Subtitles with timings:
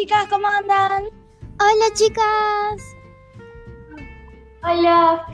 [0.00, 1.04] chicas, ¿cómo andan?
[1.60, 2.96] Hola chicas.
[4.62, 5.26] Hola.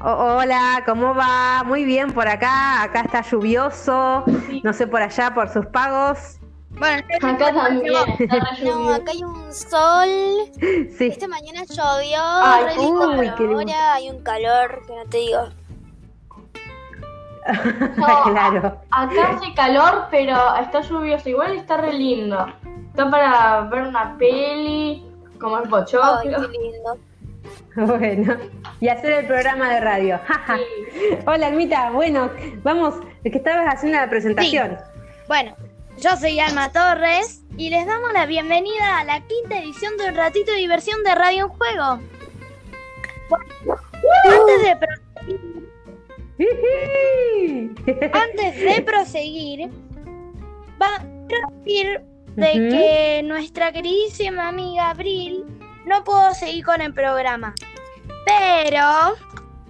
[0.00, 1.64] hola, ¿cómo va?
[1.64, 2.84] Muy bien por acá.
[2.84, 4.24] Acá está lluvioso.
[4.62, 6.38] No sé por allá, por sus pagos.
[6.70, 7.94] Bueno, acá también.
[8.62, 10.08] no, acá hay un sol.
[10.96, 11.08] Sí.
[11.08, 12.20] Esta mañana llovió.
[12.22, 15.48] Ay, uy, ahora hay un calor que no te digo.
[18.24, 18.80] claro.
[18.92, 21.28] Acá hace calor, pero está lluvioso.
[21.28, 22.46] Igual está re lindo.
[22.94, 25.04] Está para ver una peli,
[25.40, 26.20] comer pochoclo.
[26.22, 26.96] Ay, qué lindo.
[27.76, 28.36] Bueno,
[28.78, 30.20] y hacer el programa de radio.
[31.26, 31.90] Hola, Almita.
[31.90, 32.30] Bueno,
[32.62, 32.94] vamos,
[33.24, 34.78] es que estabas haciendo la presentación.
[35.26, 35.56] Bueno,
[35.98, 40.14] yo soy Alma Torres y les damos la bienvenida a la quinta edición de Un
[40.14, 41.98] Ratito de Diversión de Radio en Juego.
[44.24, 45.58] antes de proseguir,
[48.12, 49.68] antes de proseguir,
[50.80, 51.04] va a
[51.64, 55.44] decir de que nuestra queridísima amiga Abril
[55.86, 57.54] no pudo seguir con el programa.
[58.26, 59.14] Pero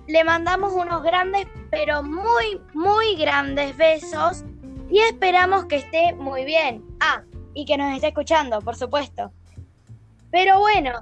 [0.06, 4.44] le mandamos unos grandes, pero muy, muy grandes besos
[4.90, 6.84] y esperamos que esté muy bien.
[7.00, 7.22] Ah,
[7.54, 9.32] y que nos esté escuchando, por supuesto.
[10.30, 10.92] Pero bueno.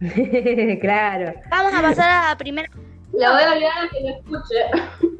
[0.80, 1.34] claro.
[1.50, 2.70] Vamos a pasar a la primera.
[3.12, 5.16] La voy a olvidar a que lo escuche.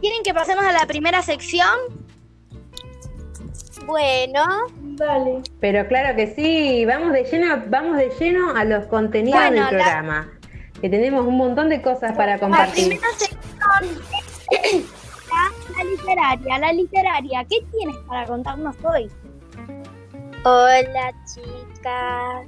[0.00, 2.07] ¿Quieren que pasemos a la primera sección?
[3.88, 4.42] Bueno,
[4.98, 5.40] dale.
[5.60, 10.30] Pero claro que sí, vamos de lleno, vamos de lleno a los contenidos del programa.
[10.78, 12.92] Que tenemos un montón de cosas para compartir.
[12.92, 13.48] La primera sección
[15.74, 17.46] la, literaria, la literaria.
[17.48, 19.10] ¿Qué tienes para contarnos hoy?
[20.44, 22.46] Hola chicas.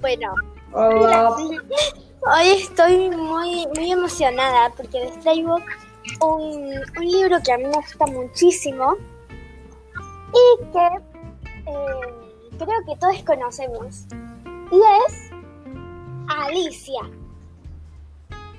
[0.00, 0.34] Bueno,
[0.72, 1.30] Hola.
[1.30, 5.60] hoy estoy muy, muy emocionada porque les traigo
[6.22, 8.96] un, un libro que a mí me gusta muchísimo
[10.32, 10.86] y que
[11.66, 12.14] eh,
[12.58, 14.06] creo que todos conocemos.
[14.70, 15.30] Y es
[16.28, 17.00] Alicia.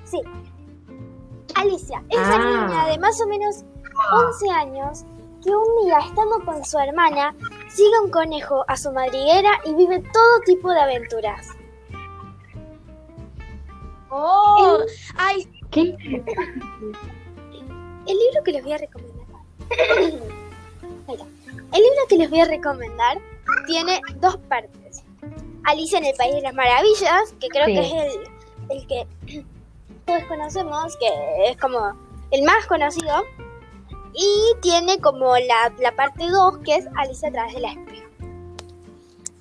[0.03, 0.21] Sí,
[1.55, 2.03] Alicia.
[2.09, 2.67] Es una Ah.
[2.67, 3.63] niña de más o menos
[4.13, 5.03] 11 años
[5.43, 7.33] que un día, estando con su hermana,
[7.69, 11.47] sigue un conejo a su madriguera y vive todo tipo de aventuras.
[14.09, 14.79] Oh,
[15.17, 15.81] ay, ¿Qué?
[18.07, 19.25] El libro que les voy a recomendar.
[21.07, 21.25] Ahí está.
[21.71, 23.19] El libro que les voy a recomendar
[23.67, 25.03] tiene dos partes.
[25.65, 27.73] Alicia en el País de las Maravillas, que creo Sí.
[27.73, 29.07] que es el, el que
[30.05, 31.93] todos conocemos, que es como
[32.31, 33.23] el más conocido.
[34.13, 38.07] Y tiene como la, la parte 2, que es Alicia a través del espejo.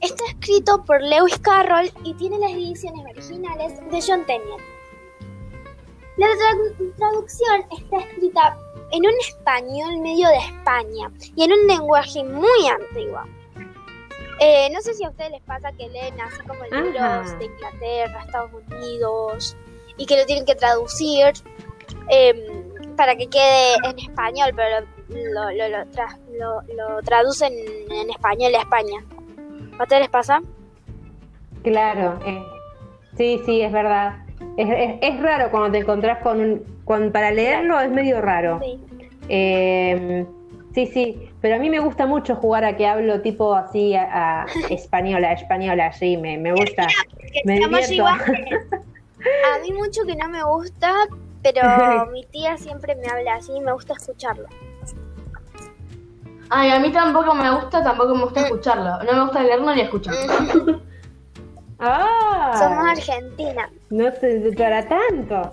[0.00, 4.60] Está escrito por Lewis Carroll y tiene las ediciones originales de John Tenniel.
[6.18, 8.58] La tra- traducción está escrita
[8.90, 13.20] en un español medio de España y en un lenguaje muy antiguo.
[14.40, 17.36] Eh, no sé si a ustedes les pasa que leen así como libros Ajá.
[17.38, 19.56] de Inglaterra, Estados Unidos
[19.96, 21.32] y que lo tienen que traducir
[22.08, 22.46] eh,
[22.96, 27.52] para que quede en español, pero lo, lo, lo tra- lo- lo traducen
[27.90, 29.04] en español de España.
[29.78, 30.40] ¿A ustedes les pasa?
[31.62, 32.42] Claro, eh,
[33.16, 34.16] sí, sí, es verdad.
[34.56, 36.64] Es, es- es raro cuando te encontrás con un...
[36.84, 38.60] con- para leerlo es medio raro.
[38.62, 38.80] Sí.
[39.28, 40.26] Eh,
[40.74, 44.42] sí, sí, pero a mí me gusta mucho jugar a que hablo tipo así a,
[44.42, 46.86] a española, española, sí, me, me gusta.
[47.32, 47.58] que Me.
[49.54, 50.92] A mí mucho que no me gusta,
[51.42, 54.46] pero mi tía siempre me habla así y me gusta escucharlo.
[56.50, 59.02] Ay, a mí tampoco me gusta, tampoco me gusta escucharlo.
[59.04, 60.80] No me gusta leerlo ni escucharlo.
[61.80, 63.70] Ah, Somos Argentina.
[63.90, 65.52] No te para tanto.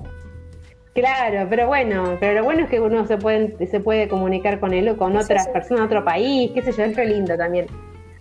[0.94, 4.74] Claro, pero bueno, pero lo bueno es que uno se puede, se puede comunicar con
[4.74, 5.52] él o con Sí, otras sí.
[5.52, 7.68] personas de otro país, qué sé yo, es re lindo también.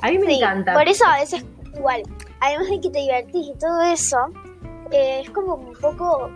[0.02, 0.74] A mí me Sí, encanta.
[0.74, 1.44] Por eso a veces
[1.76, 2.02] igual,
[2.40, 4.16] además de que te divertís y todo eso,
[4.90, 6.30] eh, es como un poco,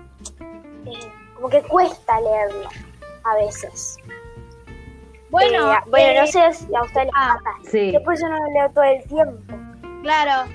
[0.87, 0.93] eh,
[1.34, 2.69] como que cuesta leerlo
[3.25, 3.97] a veces.
[5.31, 7.70] Bueno, Eh, bueno, eh, no sé si a ustedes les ah, pasa.
[7.70, 7.93] Sí.
[7.93, 9.55] Yo por eso no lo leo todo el tiempo.
[10.03, 10.49] Claro.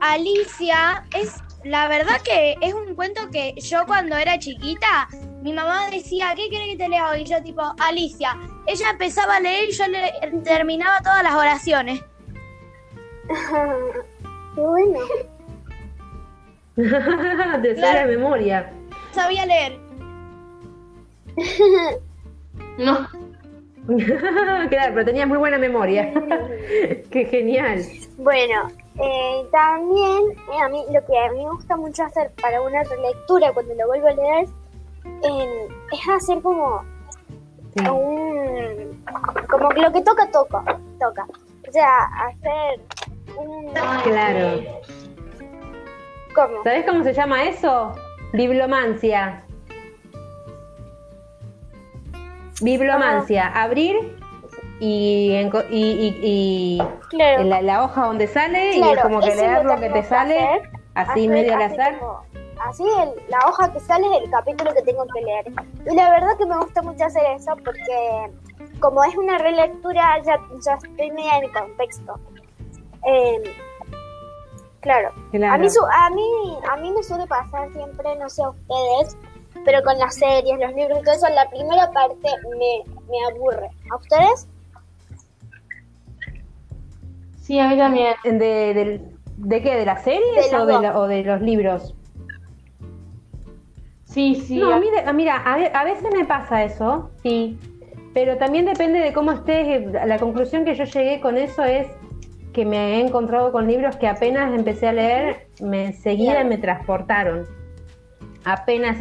[0.00, 5.08] Alicia es, la verdad que es un cuento que yo cuando era chiquita,
[5.42, 7.22] mi mamá decía, ¿qué querés que te lea hoy?
[7.22, 8.36] Y yo tipo, Alicia.
[8.66, 10.12] Ella empezaba a leer y yo le
[10.44, 12.00] terminaba todas las oraciones.
[14.54, 14.98] Qué bueno.
[16.76, 18.08] Te sale Claro.
[18.10, 18.72] de memoria.
[19.12, 19.78] Sabía leer.
[22.78, 23.06] No.
[24.68, 26.12] claro, pero tenías muy buena memoria.
[27.10, 27.82] Qué genial.
[28.16, 30.22] Bueno, eh, también
[30.52, 33.74] eh, a mí lo que a mí me gusta mucho hacer para una relectura cuando
[33.74, 34.46] lo vuelvo a leer
[35.22, 36.82] eh, es hacer como
[37.74, 37.88] Sí.
[37.88, 39.02] un
[39.48, 40.62] como que lo que toca toca
[41.00, 41.26] toca
[41.66, 42.80] O sea, hacer
[43.38, 43.72] un...
[44.02, 44.62] Claro.
[46.34, 46.62] ¿Cómo?
[46.64, 47.94] ¿Sabes cómo se llama eso?
[48.34, 49.42] Biblomancia.
[52.60, 53.48] Biblomancia.
[53.48, 54.16] Abrir
[54.84, 57.44] y, enco- y, y- y Claro.
[57.44, 60.38] la, la hoja donde sale y es como que eso leer lo que te sale
[60.38, 60.70] hacer.
[60.94, 61.98] así medio al azar.
[61.98, 62.22] como-
[62.68, 65.46] así el- la hoja que sale es el capítulo que tengo que leer.
[65.90, 68.30] Y la verdad que me gusta mucho hacer eso porque
[68.80, 72.14] como es una relectura ya, ya estoy media en contexto.
[73.06, 73.42] Eh,
[74.80, 75.10] claro.
[75.30, 75.54] Claro.
[75.54, 79.16] A, mí, su- a, mí, a mí me suele pasar siempre, no sé a ustedes,
[79.64, 82.28] pero con las series, los libros y todo eso, la primera parte
[82.58, 83.70] me, me aburre.
[83.92, 84.48] ¿A ustedes?
[87.42, 88.14] Sí, a mí también.
[88.24, 89.00] ¿De, del-
[89.36, 89.74] ¿De qué?
[89.74, 91.94] ¿De las series De o, de la- o de los libros?
[94.04, 94.58] Sí, sí.
[94.58, 97.58] No, a- mira, mira a, ve- a veces me pasa eso, sí,
[98.14, 99.90] pero también depende de cómo estés.
[99.92, 101.88] La conclusión que yo llegué con eso es
[102.52, 107.46] que me he encontrado con libros que apenas empecé a leer, me enseguida me transportaron.
[108.44, 108.98] Apenas,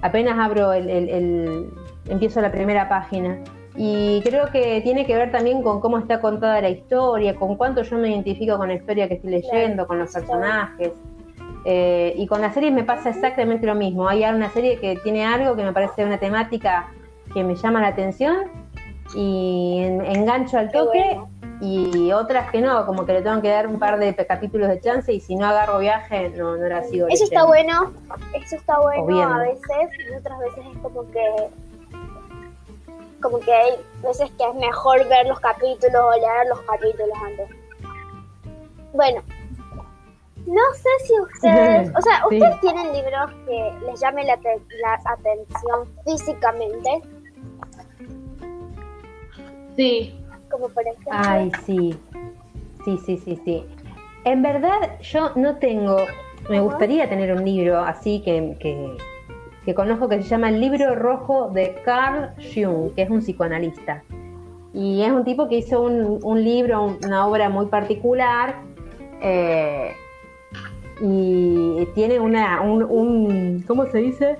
[0.00, 1.70] apenas abro el, el- el-
[2.08, 3.38] empiezo la primera página.
[3.76, 7.82] Y creo que tiene que ver también con cómo está contada la historia, con cuánto
[7.82, 10.92] yo me identifico con la historia que estoy leyendo, con los personajes.
[11.64, 14.08] Eh, y con las series me pasa exactamente lo mismo.
[14.08, 16.88] Hay una serie que tiene algo que me parece una temática
[17.32, 18.36] que me llama la atención
[19.16, 21.28] y en- engancho al toque bueno.
[21.60, 24.80] y otras que no, como que le tengo que dar un par de capítulos de
[24.80, 27.06] chance y si no agarro viaje no, no la sigo.
[27.08, 27.92] Eso está bueno,
[28.34, 31.20] eso está bueno a veces, y otras veces es como que
[33.24, 33.72] como que hay
[34.02, 37.48] veces que es mejor ver los capítulos o leer los capítulos antes.
[38.92, 39.22] Bueno,
[40.46, 42.36] no sé si ustedes, o sea, Sí.
[42.36, 47.00] ustedes tienen libros que les llamen la, te- la atención físicamente,
[49.76, 50.14] Sí.
[50.50, 51.98] como por ejemplo, Ay, sí.
[52.84, 53.66] Sí, sí, sí, sí.
[54.24, 55.96] En verdad, yo no tengo.
[56.50, 58.96] Me gustaría tener un libro así que, que,
[59.64, 64.02] que conozco que se llama El libro rojo de Carl Jung, que es un psicoanalista.
[64.72, 68.56] Y es un tipo que hizo un, un libro, un- una obra muy particular.
[69.22, 69.92] eh,
[71.00, 72.60] y tiene una.
[72.60, 74.36] Un, un- ¿Cómo se dice?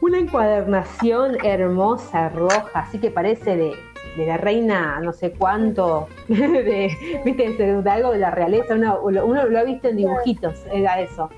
[0.00, 3.72] Una encuadernación hermosa, roja, así que parece de,
[4.16, 6.90] de la reina no sé cuánto, de,
[7.24, 7.50] ¿viste?
[7.54, 11.30] De, algo de la realeza, uno, uno lo ha visto en dibujitos, era eso.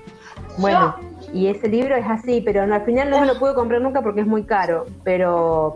[0.59, 0.93] Bueno,
[1.33, 4.01] y ese libro es así, pero no, al final no me lo pude comprar nunca
[4.01, 5.75] porque es muy caro, pero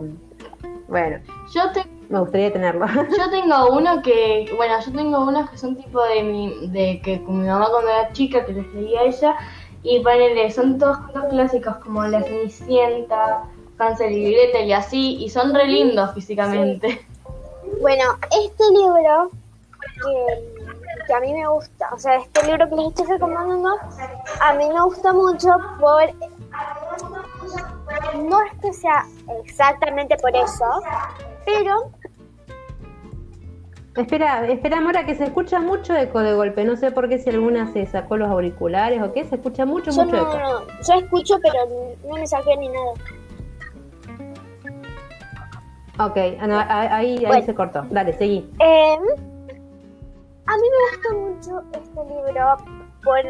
[0.88, 1.18] bueno,
[1.54, 2.86] Yo, te- me gustaría tenerlo.
[2.86, 7.22] yo tengo uno que, bueno, yo tengo unos que son tipo de mi, de que
[7.22, 9.36] con mi mamá cuando era chica, que les leía a ella,
[9.82, 13.42] y ponele, son todos cuentos clásicos como La Cenicienta,
[13.78, 17.04] Hansel y Gretel y así, y son re lindos físicamente.
[17.80, 19.30] Bueno, este libro
[20.02, 20.55] que,
[21.06, 23.70] que a mí me gusta, o sea, este libro que les estoy recomendando,
[24.40, 25.48] a mí me gusta mucho
[25.80, 26.02] por...
[28.16, 29.04] No es que sea
[29.44, 30.64] exactamente por eso,
[31.44, 31.90] pero
[33.96, 36.64] espera, espera, Mora, que se escucha mucho eco de golpe.
[36.64, 39.90] No sé por qué si alguna se sacó los auriculares o qué, se escucha mucho,
[39.90, 40.38] yo mucho no, eco.
[40.38, 41.58] no, yo escucho, pero
[42.06, 42.92] no me saqué ni nada.
[45.98, 47.46] Ok, ah, ahí, ahí Bueno.
[47.46, 47.86] se cortó.
[47.90, 48.50] Dale, seguí.
[48.60, 48.98] Eh,
[50.46, 52.56] a mí me gusta mucho este libro
[53.04, 53.24] por,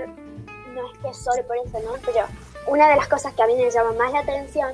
[0.75, 1.93] no es que solo por eso, ¿no?
[2.05, 2.27] Pero
[2.69, 4.73] una de las cosas que a mí me llama más la atención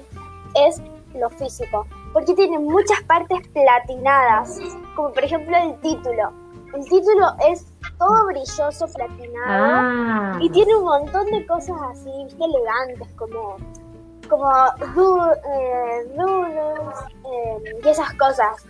[0.54, 0.80] es
[1.14, 4.58] lo físico, porque tiene muchas partes platinadas,
[4.96, 6.32] como por ejemplo el título.
[6.75, 7.66] El título es
[7.99, 12.42] todo brilloso, platinado, Ah, y tiene un montón de cosas así, ¿viste?
[12.44, 13.56] elegantes, como,
[14.28, 14.50] como
[14.94, 16.96] du- eh, doodles,
[17.30, 18.64] eh, y esas cosas.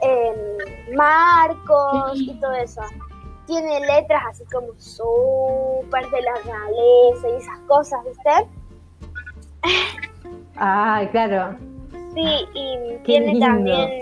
[0.00, 2.82] Eh, marcos y todo eso.
[3.46, 8.30] Tiene letras así como súper de la realeza y esas cosas, ¿viste?
[10.56, 11.56] ay, claro.
[12.14, 14.00] Sí, y tiene también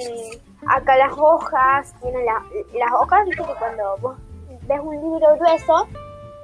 [0.68, 2.42] acá las hojas, tiene la-
[2.74, 4.16] las hojas, viste que cuando vos
[4.62, 5.86] ves un libro grueso,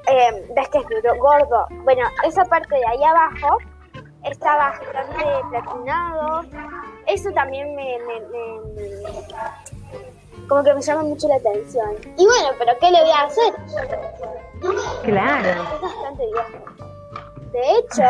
[0.09, 1.67] eh, ves que es duro, gordo.
[1.85, 3.59] Bueno, esa parte de ahí abajo
[4.25, 6.43] está bastante platinado.
[7.07, 8.61] Eso también me, me- me-
[10.49, 11.97] como que me llama mucho la atención.
[12.17, 13.55] Y bueno, pero ¿qué le voy a hacer?
[15.05, 15.63] Claro.
[15.75, 16.59] Es bastante viejo.
[17.53, 18.03] De hecho,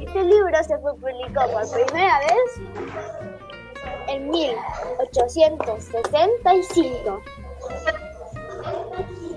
[0.00, 2.60] este libro se fue publicado por primera vez
[4.08, 7.20] en 1865.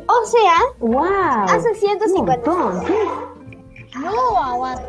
[0.08, 1.46] O sea, ¡Wow!
[1.50, 2.94] Hace 150 Un montón, sí.
[4.00, 4.84] No, aguanta.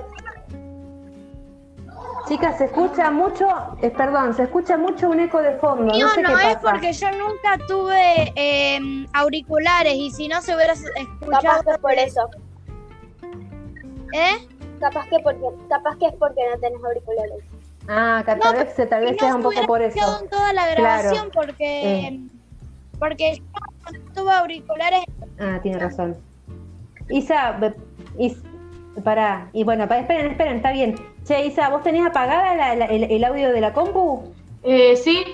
[2.29, 3.47] Chicas, se escucha mucho,
[3.83, 5.93] eh, perdón, se escucha mucho un eco de fondo.
[5.93, 6.71] No, No, sé no qué es pasa.
[6.71, 11.63] porque yo nunca tuve eh, auriculares y si no se hubiera Capaz escuchado.
[11.65, 12.31] que es por eso.
[14.13, 14.49] ¿Eh?
[14.81, 17.45] Capaz que, porque, capaz que es porque no tenés auriculares.
[17.89, 20.21] Ah, que tal vez, tal vez no sea se un poco por eso.
[20.23, 20.83] en toda la Claro.
[20.83, 22.07] grabación porque.
[22.09, 22.21] Eh.
[22.99, 23.45] Porque yo
[23.83, 25.01] cuando tuve auriculares.
[25.39, 26.17] Ah, tiene razón.
[27.11, 27.75] Isa, be-
[28.19, 28.39] Is,
[29.03, 29.51] pará.
[29.53, 30.95] Y bueno, pa- esperen, esperen, está bien.
[31.25, 34.35] Che, Isa, ¿vos tenés apagada la- la- el, el audio de la compu?
[34.63, 35.25] Eh, sí,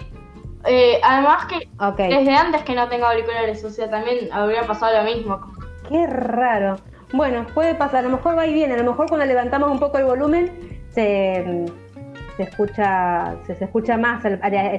[0.67, 1.69] eh, además que
[2.09, 5.41] desde antes que no tengo auriculares, o sea, también habría pasado lo mismo.
[5.89, 6.77] Qué raro.
[7.13, 9.81] Bueno, puede pasar, a lo mejor va y viene, a lo mejor cuando levantamos un
[9.81, 10.53] poco el volumen
[10.91, 11.67] se,
[12.37, 14.23] se escucha se, se escucha más.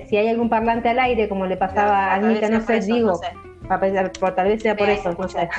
[0.07, 3.07] Si hay algún parlante al aire, como le pasaba a Anita, no sé, digo.
[3.09, 3.27] no sé.
[3.79, 5.49] Por- tal vez sea por eso, no sé.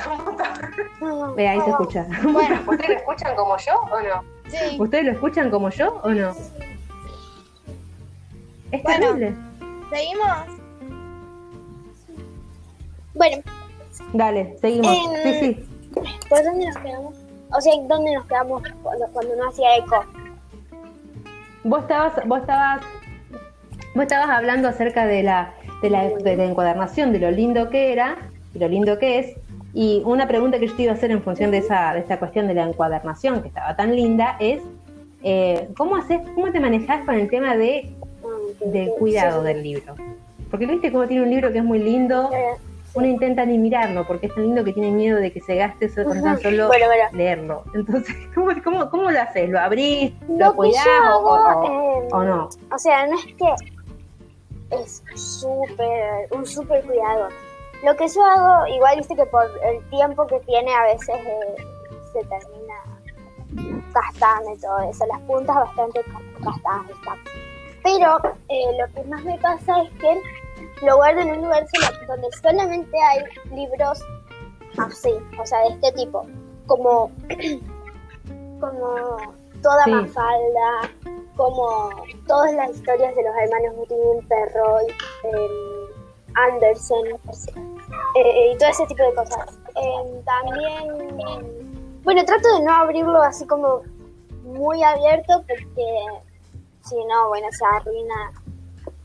[1.35, 2.05] Ve, ahí se escucha.
[2.31, 4.23] Bueno, ¿Ustedes lo escuchan como yo o no?
[4.47, 4.77] sí.
[4.79, 6.29] ¿Ustedes lo escuchan como yo o no?
[8.71, 8.99] Es Bueno.
[9.07, 9.35] terrible.
[9.91, 10.37] ¿Seguimos?
[13.13, 13.37] Bueno,
[14.13, 14.87] Dale, seguimos.
[14.87, 15.89] Em, Sí, sí.
[16.29, 17.15] ¿por dónde nos quedamos?
[17.55, 20.03] O sea, ¿dónde nos quedamos cuando, cuando no hacía eco?
[21.63, 22.81] Vos estabas, vos estabas,
[23.93, 27.91] vos estabas hablando acerca de la, de la, de la encuadernación, de lo lindo que
[27.91, 28.17] era,
[28.53, 29.35] de lo lindo que es,
[29.73, 32.17] y una pregunta que yo te iba a hacer en función de esa, de esta
[32.19, 34.61] cuestión de la encuadernación que estaba tan linda es
[35.23, 37.91] eh, ¿cómo haces, cómo te manejas con el tema de
[38.65, 39.95] del cuidado del libro?
[40.49, 42.29] Porque viste cómo tiene un libro que es muy lindo,
[42.93, 45.85] uno intenta ni mirarlo porque es tan lindo que tiene miedo de que se gaste
[45.87, 47.03] eso con tan solo Bueno, bueno.
[47.11, 47.63] leerlo.
[47.73, 49.49] Entonces, ¿cómo, cómo, cómo lo haces?
[49.49, 50.13] ¿Lo abrís?
[50.29, 50.85] ¿Lo, Lo cuidás
[51.19, 52.49] o- eh, o no?
[52.71, 53.72] O sea, no es que
[54.73, 57.29] es súper, un súper cuidado.
[57.83, 61.55] Lo que yo hago, igual viste que por el tiempo que tiene a veces eh,
[62.13, 62.75] se termina
[63.93, 66.01] gastando y todo eso, las puntas bastante
[66.39, 67.17] gastadas están.
[67.83, 68.17] Pero
[68.49, 70.21] eh, lo que más me pasa es que
[70.85, 71.65] lo guardo en un lugar
[72.07, 73.23] donde solamente hay
[73.55, 74.03] libros
[74.77, 76.25] así, o sea, de este tipo,
[76.65, 77.11] como,
[78.59, 79.91] como toda Sí.
[79.91, 80.89] Mafalda,
[81.35, 81.89] como
[82.27, 84.87] todas las historias de los hermanos Grimm, Perroy,
[85.23, 85.49] eh,
[86.35, 87.05] Andersen,
[88.15, 89.59] eh, y todo ese tipo de cosas.
[89.75, 93.81] Eh, también, bueno, trato de no abrirlo así como
[94.43, 95.85] muy abierto porque
[96.83, 98.31] si no, bueno, se arruina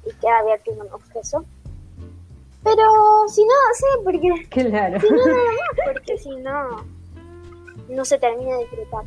[0.04, 1.44] y queda abierto y no me eso.
[2.64, 5.00] Pero si no, sí, porque Claro.
[5.00, 6.84] si no, nada más, porque si no,
[7.88, 9.04] no se termina de disfrutar.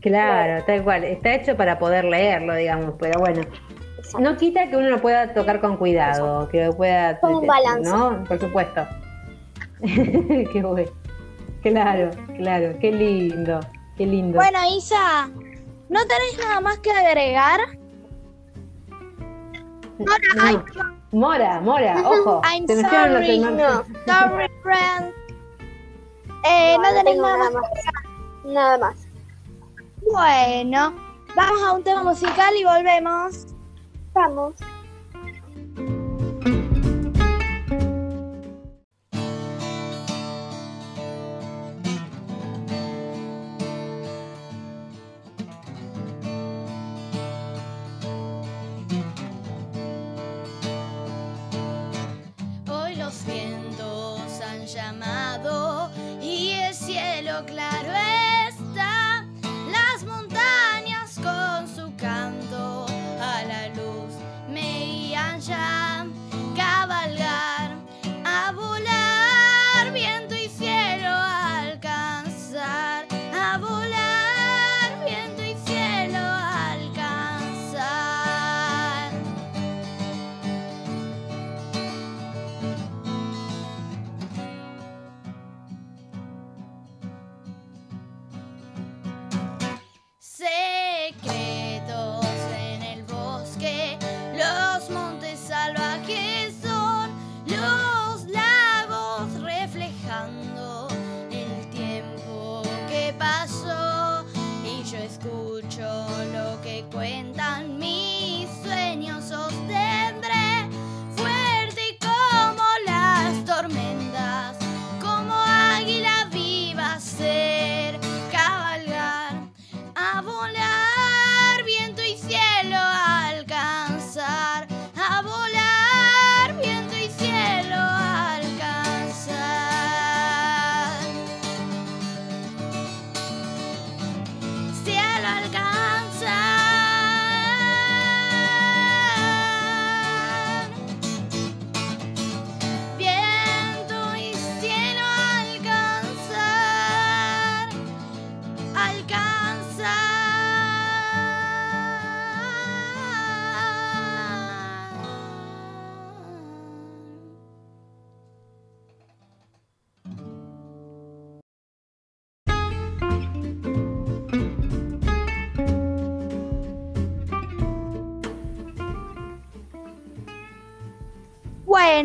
[0.00, 1.04] Claro, tal cual.
[1.04, 3.42] Está hecho para poder leerlo, digamos, pero bueno.
[4.18, 7.20] No quita que uno lo pueda tocar con cuidado, que lo pueda...
[7.20, 7.90] Con un balance.
[7.90, 8.24] ¿No?
[8.24, 8.86] Por supuesto.
[9.80, 10.90] qué bueno.
[11.62, 13.60] Claro, claro, qué lindo,
[13.96, 14.36] qué lindo.
[14.36, 15.28] Bueno, Isa,
[15.90, 17.60] ¿no tenés nada más que agregar?
[19.98, 20.12] No.
[20.40, 20.58] ay,
[21.12, 22.40] Mora, Mora, ojo.
[22.44, 23.84] I'm sorry, hermanos.
[24.06, 25.12] Sorry, friend.
[26.44, 27.52] Eh, no, tenés tengo nada más.
[27.52, 27.70] más.
[28.50, 29.06] Nada más.
[30.02, 30.94] Bueno,
[31.36, 33.46] vamos a un tema musical y volvemos.
[34.12, 34.54] Vamos.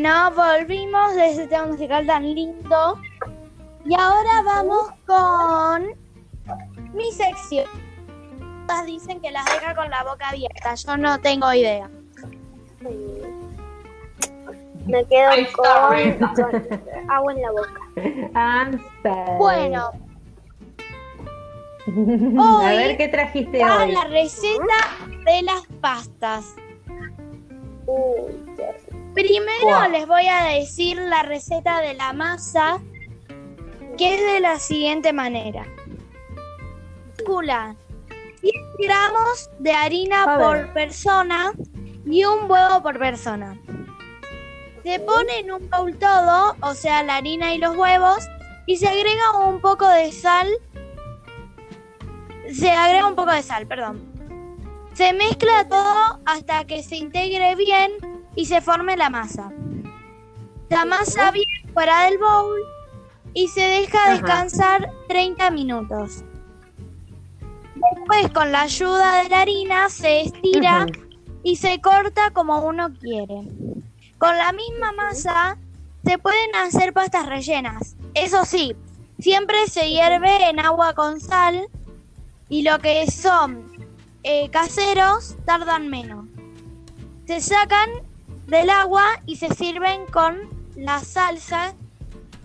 [0.05, 3.01] Bueno, volvimos de ese tema musical tan lindo.
[3.85, 5.95] Y ahora vamos con
[6.93, 7.65] mi sección.
[8.67, 10.75] Todas dicen que las deja con la boca abierta.
[10.75, 11.89] Yo no tengo idea.
[14.85, 17.81] Me quedo con, con agua en la boca.
[19.39, 19.89] Bueno,
[22.43, 23.91] a hoy ver qué trajiste hoy.
[23.91, 24.75] la receta
[25.25, 26.53] de las pastas.
[27.87, 28.44] Uy.
[29.15, 32.81] Primero les voy a decir la receta de la masa,
[33.97, 35.65] que es de la siguiente manera.
[37.15, 37.77] Calcula
[38.41, 41.53] 100 gramos de harina por persona
[42.05, 43.57] y un huevo por persona.
[44.83, 48.27] Se pone en un bowl todo, o sea, la harina y los huevos,
[48.65, 50.49] y se agrega un poco de sal.
[52.51, 54.03] Se agrega un poco de sal, perdón.
[54.93, 59.51] Se mezcla todo hasta que se integre bien y se forme la masa.
[60.69, 62.59] La masa bien fuera del bowl
[63.33, 64.11] y se deja Ajá.
[64.13, 66.23] descansar 30 minutos.
[67.75, 70.85] Después con la ayuda de la harina se estira
[71.43, 73.47] y se corta como uno quiere.
[74.17, 75.57] Con la misma masa
[76.03, 77.95] se pueden hacer pastas rellenas.
[78.13, 78.75] Eso sí,
[79.19, 81.67] siempre se hierve en agua con sal
[82.49, 83.63] y lo que son
[84.23, 86.25] eh, caseros tardan menos.
[87.27, 87.89] Se sacan
[88.47, 91.73] del agua y se sirven con la salsa,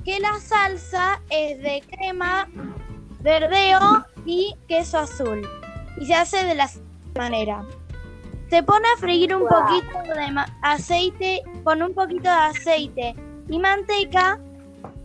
[0.04, 2.48] que la salsa es de crema,
[3.20, 5.46] verdeo y queso azul.
[5.98, 7.64] Y se hace de la siguiente manera.
[8.48, 13.14] Se pone a freír un poquito de aceite, con un poquito de aceite
[13.48, 14.38] y manteca,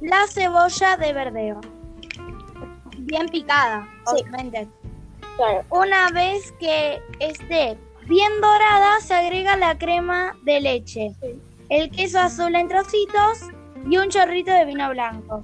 [0.01, 1.61] la cebolla de verdeo.
[2.99, 4.21] Bien picada, Sí.
[4.23, 4.67] obviamente.
[5.35, 5.63] Claro.
[5.69, 7.77] Una vez que esté
[8.07, 11.15] bien dorada, se agrega la crema de leche,
[11.69, 13.49] el queso azul en trocitos
[13.89, 15.43] y un chorrito de vino blanco.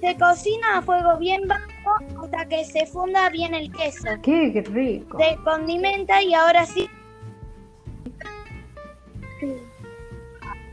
[0.00, 4.08] Se cocina a fuego bien bajo hasta que se funda bien el queso.
[4.22, 5.18] Qué, rico.
[5.18, 6.88] Se condimenta y ahora sí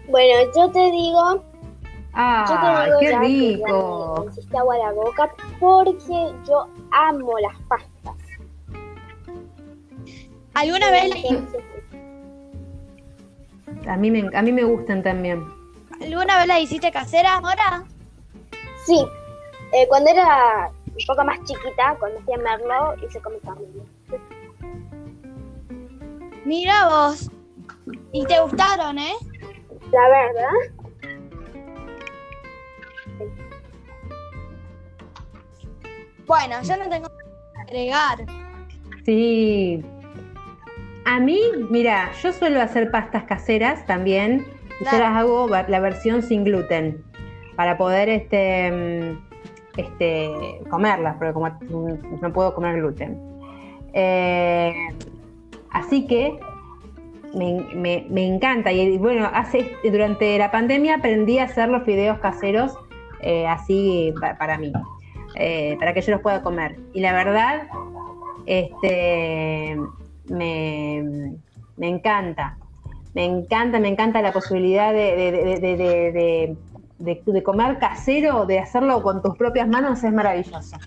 [0.09, 1.43] Bueno, yo te digo, yo
[2.13, 4.23] Ah, te digo qué ya que ya rico.
[4.25, 8.15] me hiciste agua a la boca porque yo amo las pastas.
[10.53, 11.09] Alguna vez
[13.85, 15.43] la, A mí me, a mí me gustan también.
[16.01, 17.83] alguna vez la hiciste casera, ahora
[18.85, 19.05] Sí,
[19.73, 23.83] eh, cuando era un poco más chiquita, cuando fui a Merlo, hice con mi familia.
[26.45, 27.29] mira vos.
[28.11, 29.13] Y te gustaron, ¿eh?
[29.91, 30.49] La verdad,
[36.27, 37.17] Bueno, yo no tengo nada
[37.55, 38.25] que agregar.
[39.05, 39.83] Sí.
[41.13, 44.45] A mí, mira, yo suelo hacer pastas caseras también.
[44.79, 47.03] y Yo las hago la versión sin gluten
[47.57, 49.19] para poder este, mm,
[49.75, 50.31] este,
[50.69, 51.49] comerlas, porque como
[52.21, 53.19] no puedo comer gluten.
[53.93, 54.73] Eh,
[55.71, 56.39] así que
[57.35, 58.71] me, me- me encanta.
[58.71, 62.73] Y bueno, hace, durante la pandemia aprendí a hacer los fideos caseros
[63.19, 64.71] eh, así pa- para mí,
[65.35, 66.77] eh, para que yo los pueda comer.
[66.93, 67.67] Y la verdad,
[68.45, 69.77] este,
[70.31, 71.33] me,
[71.77, 72.57] me encanta.
[73.13, 76.55] Me encanta, me encanta la posibilidad de, de- de-
[77.31, 80.77] de- comer casero, de hacerlo con tus propias manos, es maravilloso.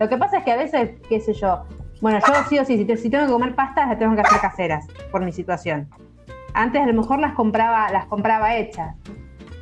[0.00, 1.64] Lo que pasa es que a veces, qué sé yo,
[2.00, 4.22] bueno, yo sí o sí, si, te- si tengo que comer pastas, las tengo que
[4.22, 5.88] hacer caseras, por mi situación.
[6.54, 8.96] Antes a lo mejor las compraba, las compraba hechas.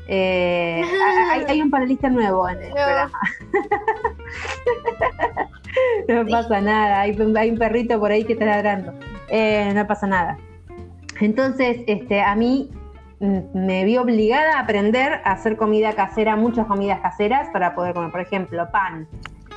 [0.08, 0.82] Eh,
[1.32, 3.18] hay, hay un panelista nuevo en el programa.
[6.08, 8.92] no pasa nada, hay, hay un perrito por ahí que está ladrando.
[9.28, 10.38] Eh, no pasa nada.
[11.20, 12.70] Entonces, este, a mí
[13.20, 17.94] mm, me vi obligada a aprender a hacer comida casera, muchas comidas caseras para poder
[17.94, 18.10] comer.
[18.10, 19.08] Por ejemplo, pan.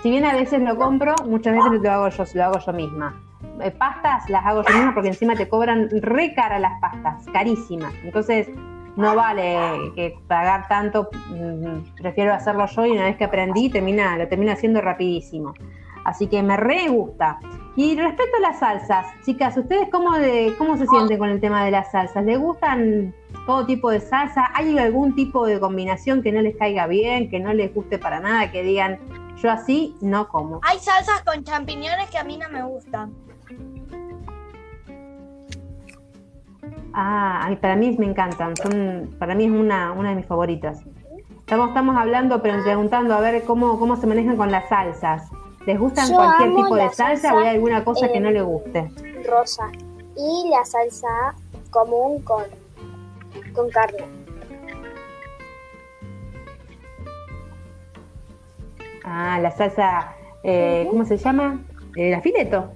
[0.01, 3.21] Si bien a veces lo compro, muchas veces lo hago yo, lo hago yo misma.
[3.61, 7.93] Eh, pastas las hago yo misma porque encima te cobran re cara las pastas, carísimas.
[8.03, 8.47] Entonces,
[8.95, 14.17] no vale que pagar tanto, mm, prefiero hacerlo yo y una vez que aprendí, termina,
[14.17, 15.53] lo termino haciendo rapidísimo.
[16.03, 17.39] Así que me re gusta.
[17.75, 21.63] Y respecto a las salsas, chicas, ¿ustedes cómo, de, cómo se sienten con el tema
[21.63, 22.25] de las salsas?
[22.25, 23.13] ¿Les gustan
[23.45, 24.49] todo tipo de salsa?
[24.53, 28.19] ¿Hay algún tipo de combinación que no les caiga bien, que no les guste para
[28.19, 28.99] nada, que digan,
[29.37, 30.59] yo así no como?
[30.63, 33.13] Hay salsas con champiñones que a mí no me gustan.
[36.93, 40.81] Ah, para mí me encantan, son, para mí es una, una de mis favoritas.
[41.39, 45.29] Estamos, estamos hablando, pero preguntando a ver cómo, cómo se manejan con las salsas.
[45.65, 48.31] ¿Les gustan Yo cualquier tipo de la salsa, o hay alguna cosa que eh, no
[48.31, 48.89] le guste?
[49.27, 49.69] rosa.
[50.15, 51.07] Y la salsa
[51.69, 52.43] común con,
[53.53, 54.05] con carne.
[59.03, 61.59] Ah, la salsa, eh, ¿cómo se llama?
[61.95, 62.71] Eh, la fileto.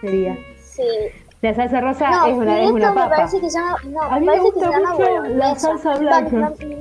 [0.00, 0.36] Sería.
[0.62, 0.82] Sí.
[1.42, 3.16] La salsa rosa No, es una, es una me papa.
[3.16, 3.76] parece que llama.
[3.86, 5.56] No, A mí me parece que gusta llama mucho la bolognesa.
[5.56, 6.52] salsa blanca.
[6.64, 6.74] Mi,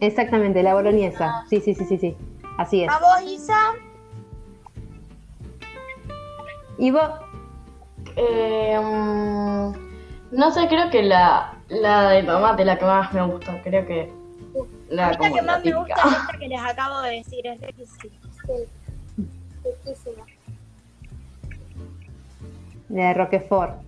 [0.00, 1.44] Exactamente, la boloñesa.
[1.48, 2.16] Sí, sí, sí, sí, sí.
[2.58, 2.90] Así es.
[2.90, 3.74] ¿A vos, Isa?
[6.78, 7.10] ¿Y vos?
[8.16, 9.72] Eh, mm,
[10.32, 13.60] no sé, creo que la, la de tomate es la que más me gusta.
[13.62, 14.12] Creo que
[14.88, 17.10] la, A mí la como que más me gusta es esta que les acabo de
[17.16, 18.14] decir, es riquísima.
[18.46, 19.28] Sí.
[19.64, 20.24] Riquísima.
[22.88, 23.82] La de Roquefort.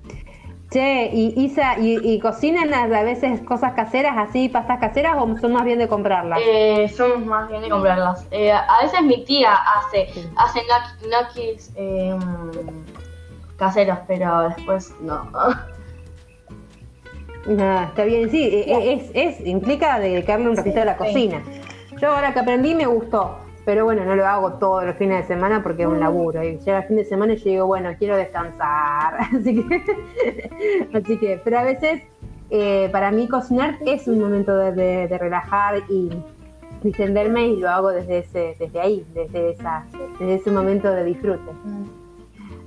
[0.70, 5.54] Che, y Isa, ¿y, y cocinan a veces cosas caseras así, pastas caseras o son
[5.54, 6.40] más bien de comprarlas?
[6.44, 8.26] Eh, son más bien de comprarlas.
[8.30, 10.28] Eh, a veces mi tía hace, Sí.
[10.36, 10.60] hace
[11.02, 15.30] gnocchis eh, mm, caseros, pero después no.
[17.46, 21.42] No, está bien, sí, e- e- es, es, implica dedicarle un ratito a la cocina.
[21.98, 25.34] Yo ahora que aprendí me gustó, pero bueno, no lo hago todos los fines de
[25.34, 26.42] semana porque es un laburo.
[26.42, 29.18] Y llega el fin de semana y yo digo, bueno, quiero descansar.
[29.38, 32.00] Así que, así que pero a veces
[32.48, 36.10] eh, para mí cocinar es un momento de, de- de relajar y
[36.82, 39.84] distenderme y lo hago desde ese, desde ahí, desde esa,
[40.18, 41.50] desde ese momento de disfrute.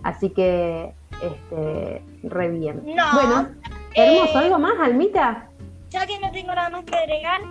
[0.04, 2.80] Así que, este, re bien.
[2.86, 3.04] No.
[3.14, 3.48] Bueno,
[3.96, 5.48] hermoso, ¿algo más, Almita?
[5.90, 7.42] Ya que no tengo nada más que agregar,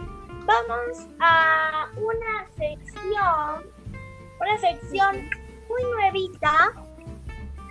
[0.47, 3.65] vamos a una sección,
[4.41, 5.17] una sección
[5.69, 6.73] muy nuevita,